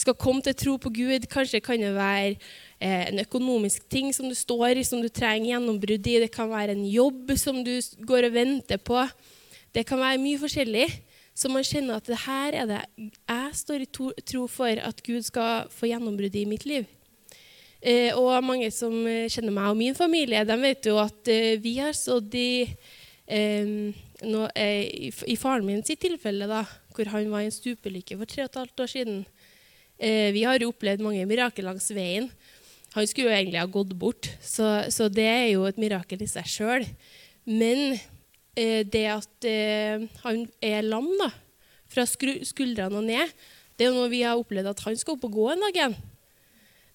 skal 0.00 0.16
komme 0.16 0.42
til 0.44 0.56
tro 0.56 0.76
på 0.80 0.92
Gud. 0.94 1.26
Kanskje 1.30 1.60
kan 1.64 1.80
det 1.82 1.92
være 1.96 2.36
eh, 2.80 3.10
en 3.10 3.20
økonomisk 3.22 3.88
ting 3.90 4.12
som 4.14 4.28
du 4.30 4.36
står 4.38 4.80
i, 4.80 4.86
som 4.86 5.02
du 5.02 5.08
trenger 5.08 5.54
gjennombrudd 5.54 6.06
i. 6.06 6.20
Det 6.24 6.30
kan 6.34 6.50
være 6.50 6.76
en 6.76 6.86
jobb 6.88 7.34
som 7.40 7.62
du 7.66 7.74
går 8.06 8.30
og 8.30 8.36
venter 8.36 8.80
på. 8.80 9.02
Det 9.74 9.86
kan 9.86 10.00
være 10.00 10.22
mye 10.22 10.40
forskjellig. 10.40 10.88
Så 11.34 11.48
man 11.48 11.64
kjenner 11.64 11.96
at 11.96 12.08
det 12.10 12.18
her 12.26 12.56
er 12.62 12.66
det 12.68 12.80
jeg 13.00 13.52
står 13.56 13.84
i 13.84 13.90
tro 14.26 14.46
for 14.50 14.80
at 14.82 14.98
Gud 15.06 15.22
skal 15.24 15.70
få 15.72 15.88
gjennombrudd 15.88 16.34
i 16.36 16.48
mitt 16.48 16.66
liv. 16.68 16.88
Eh, 17.80 18.12
og 18.12 18.44
mange 18.44 18.68
som 18.74 18.92
kjenner 19.08 19.54
meg 19.54 19.70
og 19.70 19.78
min 19.78 19.96
familie, 19.96 20.44
de 20.44 20.56
vet 20.60 20.90
jo 20.90 20.98
at 21.00 21.30
eh, 21.32 21.56
vi 21.62 21.78
har 21.80 21.96
stått 21.96 22.34
i 22.36 22.50
eh, 22.68 23.94
nå, 24.26 24.46
eh, 24.58 25.10
i, 25.10 25.36
faren 25.40 25.66
min 25.66 25.84
sitt 25.86 26.02
tilfelle, 26.04 26.48
da, 26.50 26.64
hvor 26.94 27.10
han 27.12 27.30
var 27.32 27.44
i 27.44 27.48
en 27.48 27.54
stupelykke 27.54 28.18
for 28.20 28.28
tre 28.28 28.44
og 28.44 28.50
et 28.50 28.60
halvt 28.60 28.84
år 28.84 28.90
siden 28.92 29.20
eh, 29.98 30.30
Vi 30.34 30.44
har 30.44 30.60
jo 30.60 30.72
opplevd 30.72 31.04
mange 31.04 31.26
mirakel 31.28 31.68
langs 31.68 31.90
veien. 31.94 32.30
Han 32.96 33.06
skulle 33.06 33.30
jo 33.30 33.36
egentlig 33.36 33.60
ha 33.60 33.68
gått 33.70 33.92
bort, 33.98 34.28
så, 34.42 34.90
så 34.90 35.06
det 35.12 35.26
er 35.28 35.46
jo 35.52 35.66
et 35.68 35.78
mirakel 35.78 36.22
i 36.24 36.30
seg 36.30 36.48
sjøl. 36.50 36.86
Men 37.46 37.94
eh, 38.58 38.82
det 38.82 39.06
at 39.12 39.48
eh, 39.48 40.06
han 40.24 40.44
er 40.64 40.86
lam 40.86 41.08
da, 41.20 41.30
fra 41.90 42.06
skuldrene 42.06 42.98
og 42.98 43.06
ned, 43.06 43.34
det 43.78 43.86
er 43.86 43.92
jo 43.92 43.96
noe 43.96 44.12
vi 44.12 44.24
har 44.26 44.38
opplevd 44.38 44.74
at 44.74 44.82
han 44.84 44.98
skal 44.98 45.16
opp 45.16 45.28
og 45.30 45.36
gå 45.38 45.46
en 45.52 45.62
dag 45.64 45.78
igjen. 45.78 46.00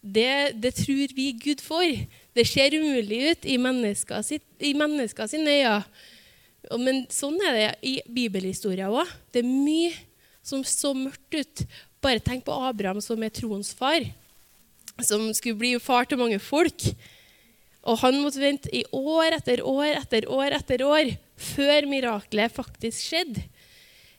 Det, 0.06 0.34
det, 0.62 0.76
tror 0.78 1.16
vi 1.18 1.32
Gud 1.42 1.64
for. 1.66 1.82
Det 2.38 2.46
ser 2.46 2.76
umulig 2.78 3.24
ut 3.32 3.48
i 3.50 3.56
mennesker 3.58 4.22
sine 4.22 5.56
øyne. 5.56 5.80
Men 6.82 7.04
sånn 7.14 7.38
er 7.46 7.58
det 7.58 7.70
i 7.86 7.96
bibelhistoria 8.10 8.90
òg. 8.92 9.10
Det 9.34 9.44
er 9.44 9.50
mye 9.50 9.94
som 10.46 10.64
så 10.68 10.94
mørkt 10.98 11.38
ut. 11.38 11.66
Bare 12.04 12.22
tenk 12.24 12.46
på 12.46 12.56
Abraham 12.68 13.02
som 13.04 13.22
er 13.26 13.34
troens 13.34 13.74
far, 13.76 14.06
som 15.02 15.28
skulle 15.34 15.60
bli 15.60 15.74
far 15.82 16.08
til 16.10 16.22
mange 16.22 16.40
folk. 16.44 16.88
Og 17.86 18.00
han 18.02 18.18
måtte 18.22 18.42
vente 18.42 18.72
i 18.74 18.84
år 18.96 19.38
etter 19.38 19.62
år 19.62 20.00
etter 20.00 20.30
år 20.32 20.58
etter 20.58 20.86
år 20.86 21.12
før 21.54 21.90
miraklet 21.90 22.54
faktisk 22.54 23.12
skjedde. 23.12 23.44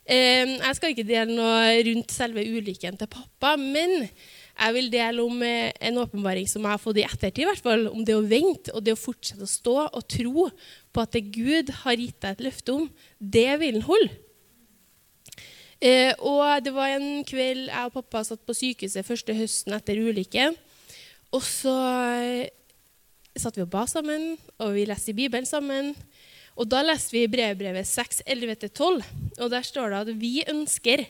Jeg 0.07 0.75
skal 0.79 0.93
ikke 0.93 1.07
dele 1.07 1.35
noe 1.35 1.79
rundt 1.89 2.13
selve 2.15 2.45
ulykken 2.47 2.99
til 3.01 3.09
pappa, 3.11 3.57
men 3.59 4.07
jeg 4.57 4.75
vil 4.77 4.87
dele 4.93 5.25
om 5.25 5.43
eh, 5.45 5.73
en 5.85 5.99
åpenbaring 6.01 6.47
som 6.49 6.65
jeg 6.65 6.73
har 6.73 6.81
fått 6.81 7.01
i 7.03 7.05
ettertid, 7.05 7.43
i 7.43 7.49
hvert 7.49 7.65
fall, 7.65 7.89
om 7.91 8.05
det 8.07 8.15
å 8.17 8.25
vente 8.25 8.73
og 8.73 8.85
det 8.87 8.95
å 8.95 9.01
fortsette 9.01 9.45
å 9.45 9.51
stå 9.51 9.75
og 9.85 10.07
tro 10.09 10.47
på 10.97 11.05
at 11.05 11.13
det 11.15 11.27
Gud 11.35 11.73
har 11.83 12.01
gitt 12.01 12.19
deg 12.25 12.37
et 12.37 12.47
løfte 12.49 12.75
om, 12.75 12.87
det 13.21 13.51
vil 13.61 13.79
han 13.79 13.87
holde. 13.87 14.15
Eh, 15.77 16.13
og 16.25 16.65
det 16.65 16.73
var 16.73 16.95
en 16.95 17.21
kveld 17.29 17.67
jeg 17.69 17.89
og 17.89 17.97
pappa 17.99 18.23
satt 18.25 18.41
på 18.49 18.57
sykehuset 18.57 19.05
første 19.05 19.35
høsten 19.37 19.77
etter 19.77 20.01
ulykken. 20.01 20.57
Og 21.37 21.43
så 21.45 21.75
eh, 22.17 22.49
satt 23.37 23.59
vi 23.59 23.67
og 23.67 23.73
ba 23.73 23.85
sammen, 23.91 24.35
og 24.57 24.73
vi 24.77 24.87
leste 24.89 25.13
i 25.13 25.19
Bibelen 25.19 25.49
sammen. 25.49 25.93
Og 26.57 26.69
da 26.73 26.81
leste 26.81 27.13
vi 27.13 27.27
brevbrevet 27.29 27.85
6, 27.85 28.23
11-12, 28.25 29.03
og 29.37 29.51
der 29.53 29.67
står 29.67 29.93
det 29.93 29.99
at 29.99 30.13
vi 30.17 30.37
ønsker 30.49 31.05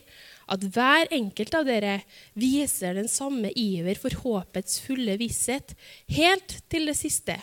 at 0.51 0.63
hver 0.75 1.07
enkelt 1.15 1.55
av 1.55 1.67
dere 1.67 2.01
viser 2.35 2.97
den 2.99 3.07
samme 3.11 3.51
iver 3.55 3.99
for 3.99 4.15
håpets 4.23 4.81
fulle 4.83 5.15
visshet 5.19 5.73
helt 6.11 6.59
til 6.71 6.87
det 6.91 6.97
siste, 6.99 7.37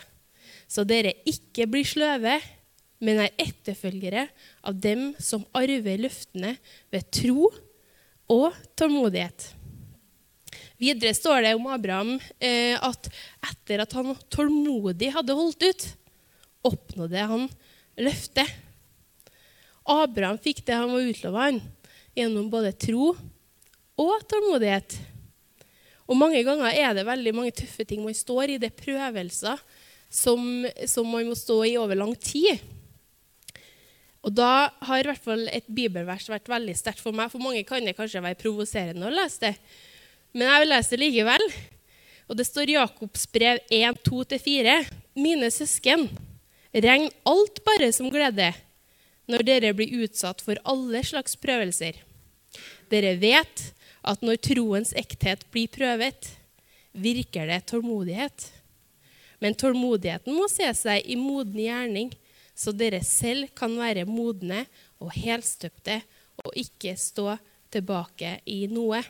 så 0.74 0.82
dere 0.86 1.14
ikke 1.28 1.68
blir 1.70 1.86
sløve, 1.86 2.38
men 3.04 3.20
er 3.20 3.34
etterfølgere 3.38 4.26
av 4.66 4.78
dem 4.80 5.12
som 5.22 5.44
arver 5.54 6.00
løftene 6.02 6.54
ved 6.92 7.10
tro 7.14 7.50
og 8.32 8.56
tålmodighet. 8.78 9.52
Videre 10.80 11.14
står 11.14 11.44
det 11.44 11.52
om 11.54 11.68
Abraham 11.70 12.16
eh, 12.42 12.74
at 12.74 13.10
etter 13.44 13.84
at 13.84 13.94
han 13.94 14.16
tålmodig 14.32 15.12
hadde 15.14 15.36
holdt 15.36 15.62
ut, 15.62 15.86
oppnådde 16.66 17.28
han 17.30 17.46
løftet. 18.00 18.50
Abraham 19.84 20.40
fikk 20.40 20.64
det 20.66 20.78
han 20.80 20.90
var 20.90 21.06
utlova 21.10 21.50
gjennom 22.16 22.48
både 22.50 22.72
tro 22.72 23.12
og 24.00 24.14
tålmodighet. 24.30 24.96
Og 26.08 26.18
mange 26.18 26.42
ganger 26.44 26.72
er 26.72 26.96
det 26.96 27.06
veldig 27.06 27.32
mange 27.36 27.54
tøffe 27.56 27.86
ting 27.88 28.02
man 28.04 28.16
står 28.16 28.54
i. 28.54 28.60
Det 28.60 28.72
er 28.72 28.80
prøvelser 28.80 29.60
som, 30.14 30.40
som 30.86 31.08
man 31.10 31.26
må 31.26 31.36
stå 31.38 31.58
i 31.66 31.76
over 31.80 31.98
lang 31.98 32.14
tid. 32.22 32.62
Og 34.24 34.32
da 34.32 34.70
har 34.86 35.02
i 35.02 35.08
hvert 35.10 35.24
fall 35.24 35.48
et 35.52 35.66
bibelvers 35.68 36.30
vært 36.32 36.48
veldig 36.48 36.74
sterkt 36.78 37.02
for 37.02 37.16
meg. 37.16 37.32
For 37.32 37.42
mange 37.42 37.64
kan 37.68 37.84
det 37.84 37.96
kanskje 37.98 38.22
være 38.24 38.40
provoserende 38.40 39.10
å 39.10 39.12
lese 39.12 39.50
det, 39.50 39.54
men 40.34 40.48
jeg 40.48 40.62
vil 40.62 40.72
lese 40.72 40.94
det 40.94 41.00
likevel. 41.02 41.44
Og 42.30 42.38
det 42.38 42.46
står 42.48 42.72
Jakobs 42.72 43.26
brev 43.30 43.60
1, 43.68 44.00
2-4. 44.06 44.78
Mine 45.14 45.50
søsken, 45.54 46.08
regn 46.72 47.10
alt 47.28 47.60
bare 47.66 47.92
som 47.94 48.08
glede 48.10 48.48
når 49.30 49.44
dere 49.46 49.70
blir 49.76 50.02
utsatt 50.04 50.42
for 50.44 50.58
alle 50.68 51.04
slags 51.06 51.36
prøvelser. 51.40 52.00
Dere 52.90 53.14
vet 53.20 53.68
at 54.04 54.24
når 54.24 54.40
troens 54.42 54.92
ekthet 54.98 55.46
blir 55.52 55.70
prøvet, 55.72 56.32
virker 56.92 57.48
det 57.50 57.62
tålmodighet. 57.70 58.48
Men 59.44 59.56
tålmodigheten 59.60 60.32
må 60.32 60.48
se 60.48 60.70
seg 60.72 61.04
i 61.04 61.18
moden 61.20 61.60
gjerning, 61.60 62.14
så 62.56 62.72
dere 62.72 63.02
selv 63.04 63.50
kan 63.58 63.74
være 63.76 64.06
modne 64.08 64.62
og 65.02 65.12
helstøpte 65.12 66.00
og 66.40 66.56
ikke 66.56 66.94
stå 66.96 67.34
tilbake 67.74 68.38
i 68.48 68.64
noe. 68.70 69.02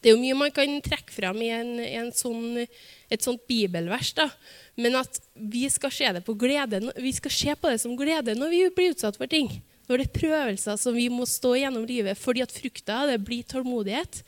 Det 0.00 0.10
er 0.10 0.16
jo 0.16 0.20
mye 0.20 0.36
man 0.36 0.54
kan 0.54 0.72
trekke 0.84 1.12
fram 1.14 1.38
i, 1.44 1.50
en, 1.54 1.76
en 1.80 2.10
sånn, 2.14 2.64
et 3.12 3.24
sånt 3.24 3.44
bibelvers. 3.48 4.12
da. 4.16 4.28
Men 4.76 4.98
at 5.00 5.20
vi 5.34 5.64
skal, 5.72 5.92
se 5.94 6.10
det 6.16 6.24
på 6.26 6.36
glede, 6.38 6.82
vi 7.00 7.12
skal 7.16 7.34
se 7.34 7.54
på 7.56 7.72
det 7.72 7.80
som 7.82 7.96
glede 7.98 8.36
når 8.38 8.52
vi 8.52 8.62
blir 8.74 8.96
utsatt 8.96 9.18
for 9.20 9.30
ting. 9.30 9.50
Når 9.88 10.00
det 10.00 10.08
er 10.08 10.18
prøvelser 10.18 10.80
som 10.80 10.96
vi 10.96 11.08
må 11.12 11.26
stå 11.28 11.54
gjennom 11.58 11.86
livet 11.88 12.20
fordi 12.20 12.44
at 12.44 12.54
frukta 12.54 13.02
det 13.10 13.20
blir 13.24 13.46
tålmodighet. 13.48 14.22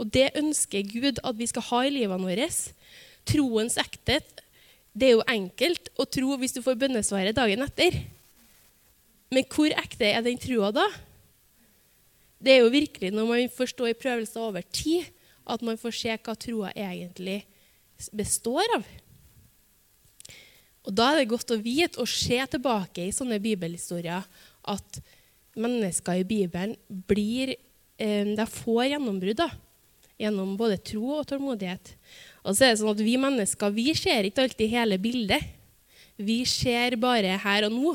Og 0.00 0.10
det 0.12 0.30
ønsker 0.40 0.86
Gud 0.88 1.20
at 1.22 1.38
vi 1.38 1.48
skal 1.50 1.66
ha 1.70 1.82
i 1.84 1.94
livene 1.94 2.26
våre. 2.26 2.48
Troens 3.28 3.76
ekthet 3.80 4.40
det 4.96 5.06
er 5.06 5.14
jo 5.14 5.26
enkelt 5.30 5.90
å 6.00 6.06
tro 6.08 6.34
hvis 6.40 6.56
du 6.56 6.62
får 6.64 6.78
bønnesvaret 6.80 7.36
dagen 7.36 7.62
etter. 7.62 8.00
Men 9.30 9.46
hvor 9.46 9.70
ekte 9.70 10.08
er 10.08 10.24
den 10.26 10.40
trua 10.42 10.72
da? 10.74 10.86
Det 12.40 12.56
er 12.56 12.64
jo 12.64 12.72
virkelig 12.72 13.12
når 13.14 13.28
man 13.28 13.52
får 13.54 13.74
stå 13.74 13.90
i 13.90 13.98
prøvelser 13.98 14.42
over 14.42 14.64
tid, 14.74 15.06
at 15.46 15.62
man 15.66 15.78
får 15.78 15.94
se 15.96 16.16
hva 16.16 16.34
troa 16.38 16.72
egentlig 16.74 17.42
består 18.16 18.66
av. 18.78 18.84
Og 20.88 20.94
Da 20.96 21.10
er 21.12 21.20
det 21.20 21.30
godt 21.30 21.52
å 21.52 21.60
vite 21.60 22.00
og 22.00 22.08
se 22.08 22.38
tilbake 22.50 23.04
i 23.04 23.14
sånne 23.14 23.38
bibelhistorier 23.42 24.24
at 24.72 25.00
mennesker 25.60 26.22
i 26.22 26.26
Bibelen 26.26 26.76
blir, 26.88 27.54
eh, 27.98 28.24
de 28.24 28.46
får 28.46 28.96
gjennombrudd. 28.96 29.44
Gjennom 30.20 30.56
både 30.56 30.82
tro 30.82 31.18
og 31.18 31.26
tålmodighet. 31.26 31.94
Og 32.44 32.56
så 32.56 32.66
er 32.66 32.74
det 32.74 32.80
sånn 32.80 32.94
at 32.94 33.02
Vi 33.04 33.16
mennesker 33.20 33.74
vi 33.74 33.90
ser 33.98 34.28
ikke 34.28 34.46
alltid 34.46 34.72
hele 34.72 34.98
bildet. 35.00 35.44
Vi 36.20 36.42
ser 36.48 36.96
bare 37.00 37.38
her 37.40 37.66
og 37.68 37.74
nå. 37.74 37.94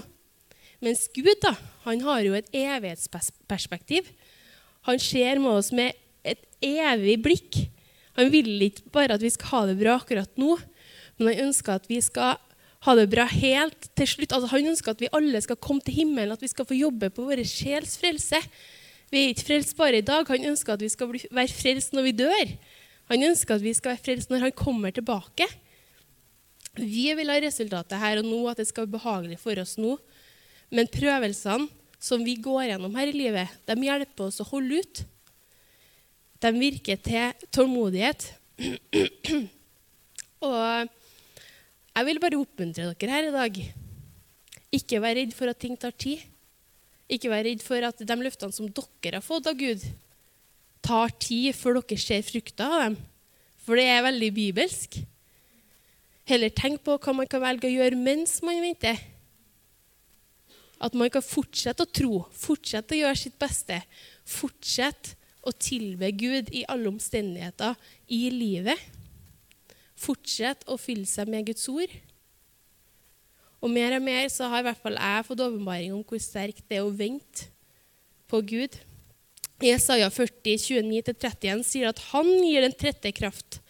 Mens 0.83 1.05
Gud 1.13 1.37
da, 1.41 1.55
han 1.85 2.01
har 2.05 2.23
jo 2.25 2.35
et 2.37 2.49
evighetsperspektiv. 2.53 4.09
Han 4.89 5.01
ser 5.01 5.41
med 5.41 5.57
oss 5.57 5.71
med 5.73 5.97
et 6.25 6.41
evig 6.61 7.17
blikk. 7.25 7.61
Han 8.19 8.31
vil 8.33 8.51
ikke 8.67 8.89
bare 8.93 9.17
at 9.17 9.23
vi 9.23 9.31
skal 9.33 9.51
ha 9.51 9.61
det 9.69 9.79
bra 9.79 9.97
akkurat 9.99 10.31
nå, 10.39 10.55
men 11.17 11.31
han 11.31 11.47
ønsker 11.49 11.79
at 11.79 11.89
vi 11.89 11.99
skal 12.03 12.37
ha 12.85 12.95
det 12.97 13.07
bra 13.11 13.25
helt 13.29 13.89
til 13.97 14.09
slutt. 14.09 14.33
Altså, 14.35 14.51
han 14.53 14.69
ønsker 14.71 14.93
at 14.93 15.01
vi 15.01 15.11
alle 15.15 15.41
skal 15.41 15.59
komme 15.59 15.83
til 15.83 15.97
himmelen, 16.01 16.35
at 16.35 16.43
vi 16.43 16.51
skal 16.51 16.67
få 16.69 16.77
jobbe 16.77 17.09
på 17.13 17.25
vår 17.27 17.41
sjels 17.49 17.97
frelse. 18.01 18.41
Vi 19.11 19.21
er 19.21 19.33
ikke 19.33 19.47
frelst 19.49 19.75
bare 19.77 20.01
i 20.01 20.05
dag. 20.05 20.27
Han 20.29 20.49
ønsker 20.51 20.75
at 20.75 20.83
vi 20.83 20.91
skal 20.91 21.11
være 21.13 21.55
frelst 21.55 21.95
når 21.95 22.07
vi 22.09 22.17
dør. 22.19 22.53
Han 23.11 23.23
ønsker 23.29 23.57
at 23.57 23.63
vi 23.65 23.73
skal 23.77 23.93
være 23.93 24.03
frelst 24.07 24.31
når 24.31 24.47
han 24.47 24.55
kommer 24.57 24.93
tilbake. 24.93 25.47
Vi 26.75 27.07
vil 27.15 27.31
ha 27.31 27.37
resultatet 27.39 28.01
her 28.01 28.19
og 28.19 28.27
nå, 28.27 28.39
at 28.51 28.59
det 28.59 28.67
skal 28.69 28.85
være 28.85 28.97
behagelig 28.97 29.39
for 29.41 29.61
oss 29.61 29.75
nå. 29.79 29.95
Men 30.73 30.89
prøvelsene 30.91 31.69
som 32.01 32.23
vi 32.25 32.35
går 32.41 32.71
gjennom 32.71 32.95
her 32.97 33.09
i 33.09 33.15
livet, 33.15 33.53
de 33.65 33.75
hjelper 33.81 34.27
oss 34.27 34.41
å 34.43 34.49
holde 34.49 34.81
ut. 34.81 35.03
De 36.43 36.51
virker 36.53 36.99
til 37.01 37.47
tålmodighet. 37.55 38.27
og 40.45 40.91
jeg 41.95 42.07
vil 42.09 42.21
bare 42.21 42.39
oppmuntre 42.41 42.91
dere 42.91 43.15
her 43.15 43.29
i 43.29 43.35
dag. 43.35 43.59
Ikke 44.75 44.99
vær 45.01 45.15
redd 45.17 45.33
for 45.37 45.49
at 45.49 45.61
ting 45.61 45.77
tar 45.79 45.95
tid. 45.95 46.21
Ikke 47.07 47.31
vær 47.31 47.45
redd 47.47 47.63
for 47.63 47.85
at 47.87 48.01
de 48.01 48.17
løftene 48.19 48.53
som 48.55 48.67
dere 48.67 49.21
har 49.21 49.25
fått 49.25 49.47
av 49.49 49.57
Gud, 49.57 49.85
tar 50.85 51.11
tid 51.21 51.55
før 51.57 51.81
dere 51.81 51.99
ser 52.01 52.23
frukter 52.25 52.69
av 52.69 52.83
dem. 52.83 52.95
For 53.65 53.79
det 53.79 53.87
er 53.89 54.05
veldig 54.05 54.31
bibelsk. 54.35 54.99
Heller 56.29 56.53
tenk 56.53 56.83
på 56.85 56.97
hva 57.01 57.13
man 57.17 57.29
kan 57.29 57.43
velge 57.43 57.69
å 57.69 57.73
gjøre 57.73 57.97
mens 57.97 58.39
man 58.45 58.61
venter. 58.63 59.01
At 60.81 60.95
man 60.97 61.09
kan 61.13 61.23
fortsette 61.25 61.85
å 61.85 61.89
tro, 61.89 62.23
fortsette 62.33 62.93
å 62.93 62.99
gjøre 62.99 63.19
sitt 63.19 63.37
beste. 63.41 63.79
Fortsette 64.27 65.15
å 65.45 65.53
tilbe 65.53 66.09
Gud 66.17 66.49
i 66.53 66.65
alle 66.69 66.89
omstendigheter 66.89 67.77
i 68.09 68.25
livet. 68.33 68.81
Fortsette 69.95 70.67
å 70.69 70.77
fylle 70.81 71.07
seg 71.09 71.29
med 71.31 71.47
Guds 71.49 71.67
ord. 71.71 71.93
Og 73.61 73.71
mer 73.71 73.95
og 73.97 74.03
mer 74.05 74.27
så 74.29 74.49
har 74.51 74.61
i 74.61 74.67
hvert 74.67 74.81
fall 74.81 74.97
jeg 74.99 75.25
fått 75.29 75.45
åpenbaring 75.45 75.93
om 75.95 76.03
hvor 76.05 76.21
sterkt 76.21 76.65
det 76.69 76.81
er 76.81 76.85
å 76.85 76.93
vente 76.93 77.47
på 78.29 78.41
Gud. 78.45 78.75
Jesaja 79.63 80.09
40, 80.11 80.57
29-31 80.59 81.63
sier 81.63 81.91
at 81.91 82.01
han 82.11 82.27
gir 82.43 82.65
den 82.65 82.75
trette 82.75 83.11
kraft. 83.15 83.61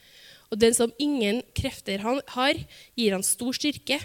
Og 0.50 0.60
den 0.62 0.74
som 0.78 0.94
ingen 1.02 1.42
krefter 1.58 2.02
han 2.02 2.22
har, 2.34 2.58
gir 2.98 3.14
han 3.14 3.26
stor 3.26 3.54
styrke. 3.58 4.00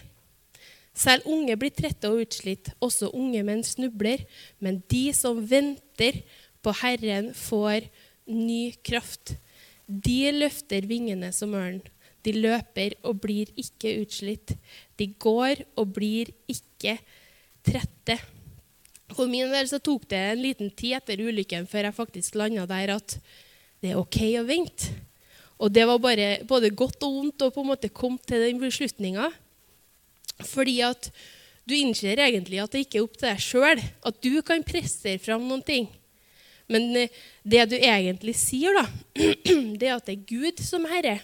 Selv 0.97 1.29
unge 1.31 1.57
blir 1.57 1.73
trette 1.73 2.11
og 2.11 2.25
utslitt, 2.25 2.73
også 2.83 3.13
unge 3.17 3.43
menn 3.47 3.63
snubler. 3.65 4.27
Men 4.61 4.83
de 4.93 5.11
som 5.17 5.41
venter 5.41 6.23
på 6.61 6.75
Herren, 6.83 7.31
får 7.37 7.89
ny 8.29 8.75
kraft. 8.85 9.37
De 9.87 10.31
løfter 10.37 10.85
vingene 10.91 11.33
som 11.33 11.55
ørn. 11.57 11.81
De 12.27 12.35
løper 12.37 12.99
og 13.07 13.23
blir 13.25 13.49
ikke 13.59 13.95
utslitt. 14.03 14.53
De 15.01 15.09
går 15.17 15.65
og 15.81 15.95
blir 15.97 16.29
ikke 16.51 16.99
trette. 17.65 18.19
For 19.17 19.31
min 19.31 19.51
del 19.51 19.69
så 19.69 19.81
tok 19.83 20.07
det 20.11 20.21
en 20.33 20.43
liten 20.43 20.71
tid 20.77 20.99
etter 21.01 21.21
ulykken 21.21 21.67
før 21.71 21.89
jeg 21.89 21.97
faktisk 21.97 22.39
landa 22.39 22.67
der 22.71 22.95
at 22.97 23.17
det 23.81 23.93
er 23.93 24.01
OK 24.01 24.19
å 24.39 24.47
vente. 24.47 24.93
Og 25.61 25.73
det 25.73 25.85
var 25.89 26.01
bare, 26.01 26.29
både 26.49 26.73
godt 26.73 27.03
og 27.05 27.17
vondt 27.19 27.45
å 27.45 27.51
på 27.53 27.65
en 27.65 27.71
måte 27.73 27.93
komme 27.93 28.21
til 28.25 28.47
den 28.47 28.61
beslutninga. 28.63 29.29
Fordi 30.49 30.79
at 30.87 31.11
du 31.69 31.75
innser 31.77 32.21
egentlig 32.23 32.63
at 32.63 32.73
det 32.73 32.87
ikke 32.87 33.01
er 33.01 33.07
opp 33.07 33.19
til 33.19 33.29
deg 33.29 33.43
sjøl, 33.45 33.83
at 34.09 34.23
du 34.25 34.41
kan 34.47 34.65
prestere 34.67 35.21
fram 35.21 35.45
noen 35.49 35.65
ting. 35.65 35.91
Men 36.71 36.89
eh, 36.97 37.13
det 37.43 37.67
du 37.73 37.77
egentlig 37.77 38.37
sier, 38.39 38.77
da, 38.79 38.87
det 39.81 39.91
er 39.91 39.97
at 39.99 40.09
det 40.09 40.17
er 40.17 40.27
Gud 40.31 40.63
som 40.65 40.87
er 40.87 40.97
herre. 40.97 41.17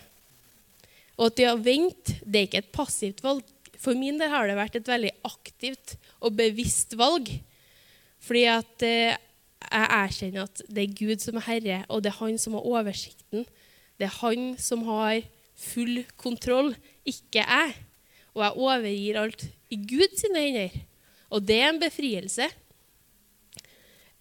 Og 1.16 1.30
at 1.30 1.38
det 1.38 1.48
å 1.48 1.58
vente, 1.60 2.18
det 2.22 2.40
er 2.40 2.48
ikke 2.48 2.64
et 2.64 2.74
passivt 2.74 3.22
valg. 3.24 3.46
For 3.80 3.96
min 3.96 4.18
del 4.20 4.32
har 4.32 4.48
det 4.48 4.58
vært 4.58 4.78
et 4.78 4.88
veldig 4.90 5.12
aktivt 5.28 5.96
og 6.20 6.36
bevisst 6.36 6.96
valg. 6.98 7.30
Fordi 8.26 8.44
at 8.50 8.84
eh, 8.86 9.14
jeg 9.66 9.86
erkjenner 10.00 10.46
at 10.46 10.62
det 10.68 10.84
er 10.84 10.98
Gud 10.98 11.22
som 11.22 11.38
er 11.38 11.46
herre, 11.46 11.78
og 11.88 12.02
det 12.02 12.12
er 12.12 12.20
han 12.20 12.38
som 12.38 12.56
har 12.58 12.66
oversikten. 12.66 13.46
Det 13.96 14.08
er 14.08 14.18
han 14.20 14.52
som 14.60 14.84
har 14.86 15.22
full 15.56 16.02
kontroll, 16.20 16.74
ikke 17.06 17.42
jeg. 17.42 17.74
Og 18.36 18.44
jeg 18.44 18.62
overgir 18.68 19.18
alt 19.22 19.46
i 19.72 19.78
Guds 19.88 20.26
hender. 20.26 20.74
Og 21.32 21.42
det 21.46 21.60
er 21.62 21.70
en 21.72 21.82
befrielse. 21.82 22.48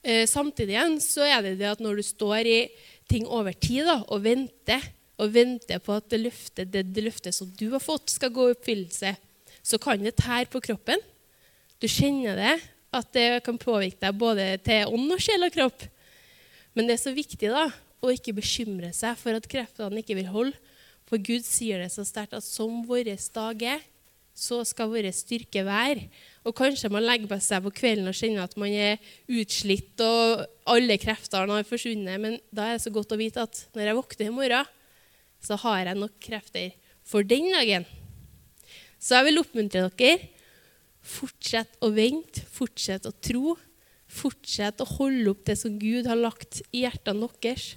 Eh, 0.06 0.26
samtidig 0.30 0.76
igjen 0.76 1.00
så 1.02 1.26
er 1.26 1.42
det 1.44 1.58
det 1.60 1.72
at 1.74 1.82
når 1.84 2.00
du 2.00 2.06
står 2.06 2.48
i 2.48 2.60
ting 3.10 3.26
over 3.28 3.54
tid 3.58 3.88
da, 3.90 4.00
og 4.08 4.24
venter, 4.26 4.84
og 5.22 5.34
venter 5.34 5.82
på 5.82 5.96
at 5.98 6.08
det 6.12 6.22
løftet, 6.22 6.72
det, 6.74 6.88
det 6.94 7.06
løftet 7.06 7.36
som 7.36 7.50
du 7.58 7.68
har 7.74 7.84
fått, 7.84 8.14
skal 8.14 8.34
gå 8.34 8.50
i 8.50 8.56
oppfyllelse, 8.56 9.16
så 9.66 9.80
kan 9.82 10.02
det 10.04 10.18
tære 10.20 10.50
på 10.54 10.62
kroppen. 10.62 11.02
Du 11.82 11.88
kjenner 11.90 12.38
det, 12.38 12.56
at 12.96 13.12
det 13.16 13.44
kan 13.46 13.60
påvirke 13.60 14.02
deg 14.02 14.20
både 14.20 14.48
til 14.66 14.94
ånd 14.94 15.16
og 15.16 15.22
sjel 15.24 15.48
og 15.48 15.54
kropp. 15.56 15.88
Men 16.76 16.88
det 16.88 16.98
er 16.98 17.04
så 17.04 17.16
viktig 17.16 17.50
da, 17.52 17.68
å 18.04 18.14
ikke 18.14 18.36
bekymre 18.38 18.92
seg 18.96 19.18
for 19.20 19.38
at 19.38 19.48
kreftene 19.50 20.02
ikke 20.02 20.18
vil 20.18 20.32
holde. 20.32 20.58
For 21.06 21.22
Gud 21.22 21.46
sier 21.46 21.82
det 21.84 21.92
så 21.94 22.06
sterkt 22.08 22.34
at 22.38 22.46
som 22.46 22.82
vår 22.88 23.12
dag 23.34 23.68
er, 23.76 23.84
så 24.36 24.60
skal 24.68 24.90
vår 24.92 25.08
styrke 25.16 25.64
være. 25.64 26.10
Og 26.44 26.56
kanskje 26.58 26.92
man 26.92 27.06
legger 27.06 27.40
seg 27.40 27.64
på 27.64 27.74
kvelden 27.78 28.10
og 28.12 28.18
kjenner 28.18 28.44
at 28.44 28.58
man 28.60 28.74
er 28.74 29.00
utslitt 29.32 30.02
og 30.04 30.44
alle 30.68 30.98
kreftene 31.00 31.56
har 31.56 31.68
forsvunnet. 31.68 32.20
Men 32.20 32.40
da 32.52 32.68
er 32.68 32.76
det 32.76 32.84
så 32.84 32.94
godt 32.94 33.16
å 33.16 33.20
vite 33.22 33.46
at 33.46 33.64
når 33.78 33.88
jeg 33.88 34.00
våkner 34.02 34.28
i 34.28 34.36
morgen, 34.36 34.74
så 35.46 35.60
har 35.62 35.86
jeg 35.86 36.02
nok 36.02 36.18
krefter 36.20 36.74
for 37.06 37.24
den 37.28 37.52
dagen. 37.54 37.86
Så 39.00 39.20
jeg 39.20 39.30
vil 39.30 39.44
oppmuntre 39.44 39.86
dere 39.86 40.18
Fortsett 41.06 41.78
å 41.86 41.92
vente, 41.94 42.42
fortsett 42.50 43.06
å 43.06 43.14
tro. 43.14 43.56
Fortsett 44.10 44.82
å 44.82 44.88
holde 44.98 45.34
opp 45.34 45.44
det 45.48 45.58
som 45.60 45.78
Gud 45.80 46.08
har 46.10 46.18
lagt 46.18 46.62
i 46.72 46.84
hjertene 46.86 47.30
deres. 47.42 47.76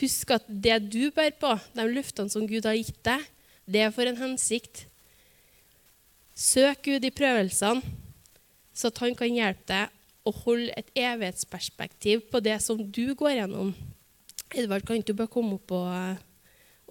Husk 0.00 0.32
at 0.32 0.46
det 0.48 0.78
du 0.88 1.10
bærer 1.12 1.36
på, 1.36 1.52
de 1.76 1.84
løftene 1.88 2.32
som 2.32 2.46
Gud 2.48 2.64
har 2.64 2.78
gitt 2.78 3.00
deg, 3.04 3.24
det 3.68 3.82
er 3.84 3.92
for 3.94 4.08
en 4.08 4.20
hensikt. 4.20 4.86
Søk 6.32 6.86
Gud 6.88 7.04
i 7.04 7.12
prøvelsene, 7.12 7.84
så 8.72 8.88
at 8.88 9.02
han 9.04 9.16
kan 9.16 9.32
hjelpe 9.32 9.68
deg 9.68 9.92
å 10.24 10.32
holde 10.44 10.72
et 10.78 10.88
evighetsperspektiv 10.96 12.24
på 12.32 12.40
det 12.40 12.56
som 12.64 12.78
du 12.80 13.12
går 13.18 13.36
gjennom. 13.36 13.74
Edvard, 14.52 14.84
kan 14.86 15.00
ikke 15.00 15.12
du 15.12 15.18
bare 15.18 15.32
komme 15.32 15.58
opp 15.58 15.74
og, 15.76 16.22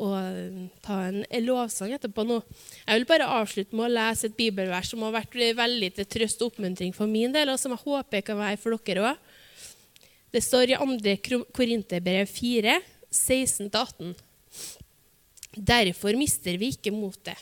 og 0.01 0.69
ta 0.81 0.97
en 1.07 1.21
lovsang 1.45 1.93
etterpå 1.95 2.25
nå? 2.25 2.39
Jeg 2.85 2.97
vil 2.97 3.07
bare 3.09 3.29
avslutte 3.37 3.77
med 3.77 3.85
å 3.87 3.93
lese 3.93 4.29
et 4.29 4.37
bibelvers 4.37 4.89
som 4.91 5.03
har 5.05 5.13
vært 5.19 5.37
veldig 5.59 5.91
til 5.97 6.09
trøst 6.15 6.41
og 6.41 6.51
oppmuntring 6.51 6.95
for 6.97 7.09
min 7.11 7.33
del, 7.35 7.53
og 7.53 7.59
som 7.61 7.75
jeg 7.75 7.85
håper 7.85 8.25
kan 8.25 8.39
være 8.41 8.59
for 8.61 8.77
dere 8.87 9.11
òg. 9.11 9.29
Det 10.31 10.41
står 10.43 10.71
i 10.73 10.79
2. 10.79 11.41
Korinterbrev 11.51 12.29
4, 12.31 12.77
16-18. 13.11 14.13
Derfor 15.51 16.15
mister 16.15 16.55
vi 16.57 16.71
ikke 16.71 16.93
motet. 16.95 17.35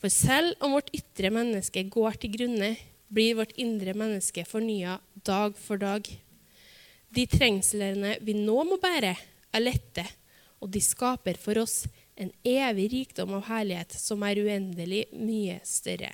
For 0.00 0.08
selv 0.12 0.54
om 0.64 0.76
vårt 0.76 0.92
ytre 0.94 1.30
menneske 1.34 1.82
går 1.90 2.16
til 2.22 2.32
grunne, 2.36 2.76
blir 3.12 3.36
vårt 3.36 3.52
indre 3.60 3.94
menneske 3.96 4.44
fornya 4.48 4.98
dag 5.26 5.56
for 5.58 5.80
dag. 5.80 6.08
De 7.12 7.24
trengslene 7.28 8.16
vi 8.24 8.36
nå 8.36 8.56
må 8.68 8.78
bære, 8.80 9.14
er 9.48 9.64
lette, 9.64 10.04
og 10.58 10.70
de 10.74 10.82
skaper 10.82 11.38
for 11.40 11.60
oss 11.62 11.84
en 12.18 12.32
evig 12.46 12.88
rikdom 12.92 13.36
av 13.38 13.46
herlighet 13.48 13.94
som 13.94 14.24
er 14.26 14.40
uendelig 14.42 15.04
mye 15.14 15.60
større. 15.66 16.10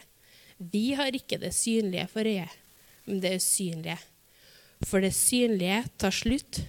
Vi 0.58 0.92
har 0.98 1.16
ikke 1.16 1.40
det 1.42 1.54
synlige 1.56 2.06
for 2.12 2.28
øyet, 2.28 2.52
men 3.08 3.22
det 3.24 3.36
usynlige. 3.40 3.98
For 4.84 5.00
det 5.00 5.14
synlige 5.16 5.84
tar 5.96 6.14
slutt, 6.14 6.60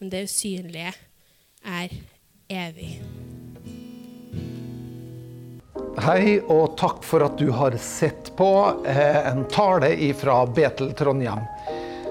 men 0.00 0.12
det 0.12 0.24
usynlige 0.30 0.94
er 1.60 1.92
evig. 2.48 2.94
Hei, 6.00 6.38
og 6.40 6.78
takk 6.80 7.02
for 7.04 7.26
at 7.26 7.36
du 7.36 7.50
har 7.52 7.76
sett 7.82 8.30
på 8.38 8.48
eh, 8.88 9.20
en 9.28 9.44
tale 9.52 9.92
fra 10.16 10.40
Betel 10.48 10.94
Trondheim. 10.96 11.44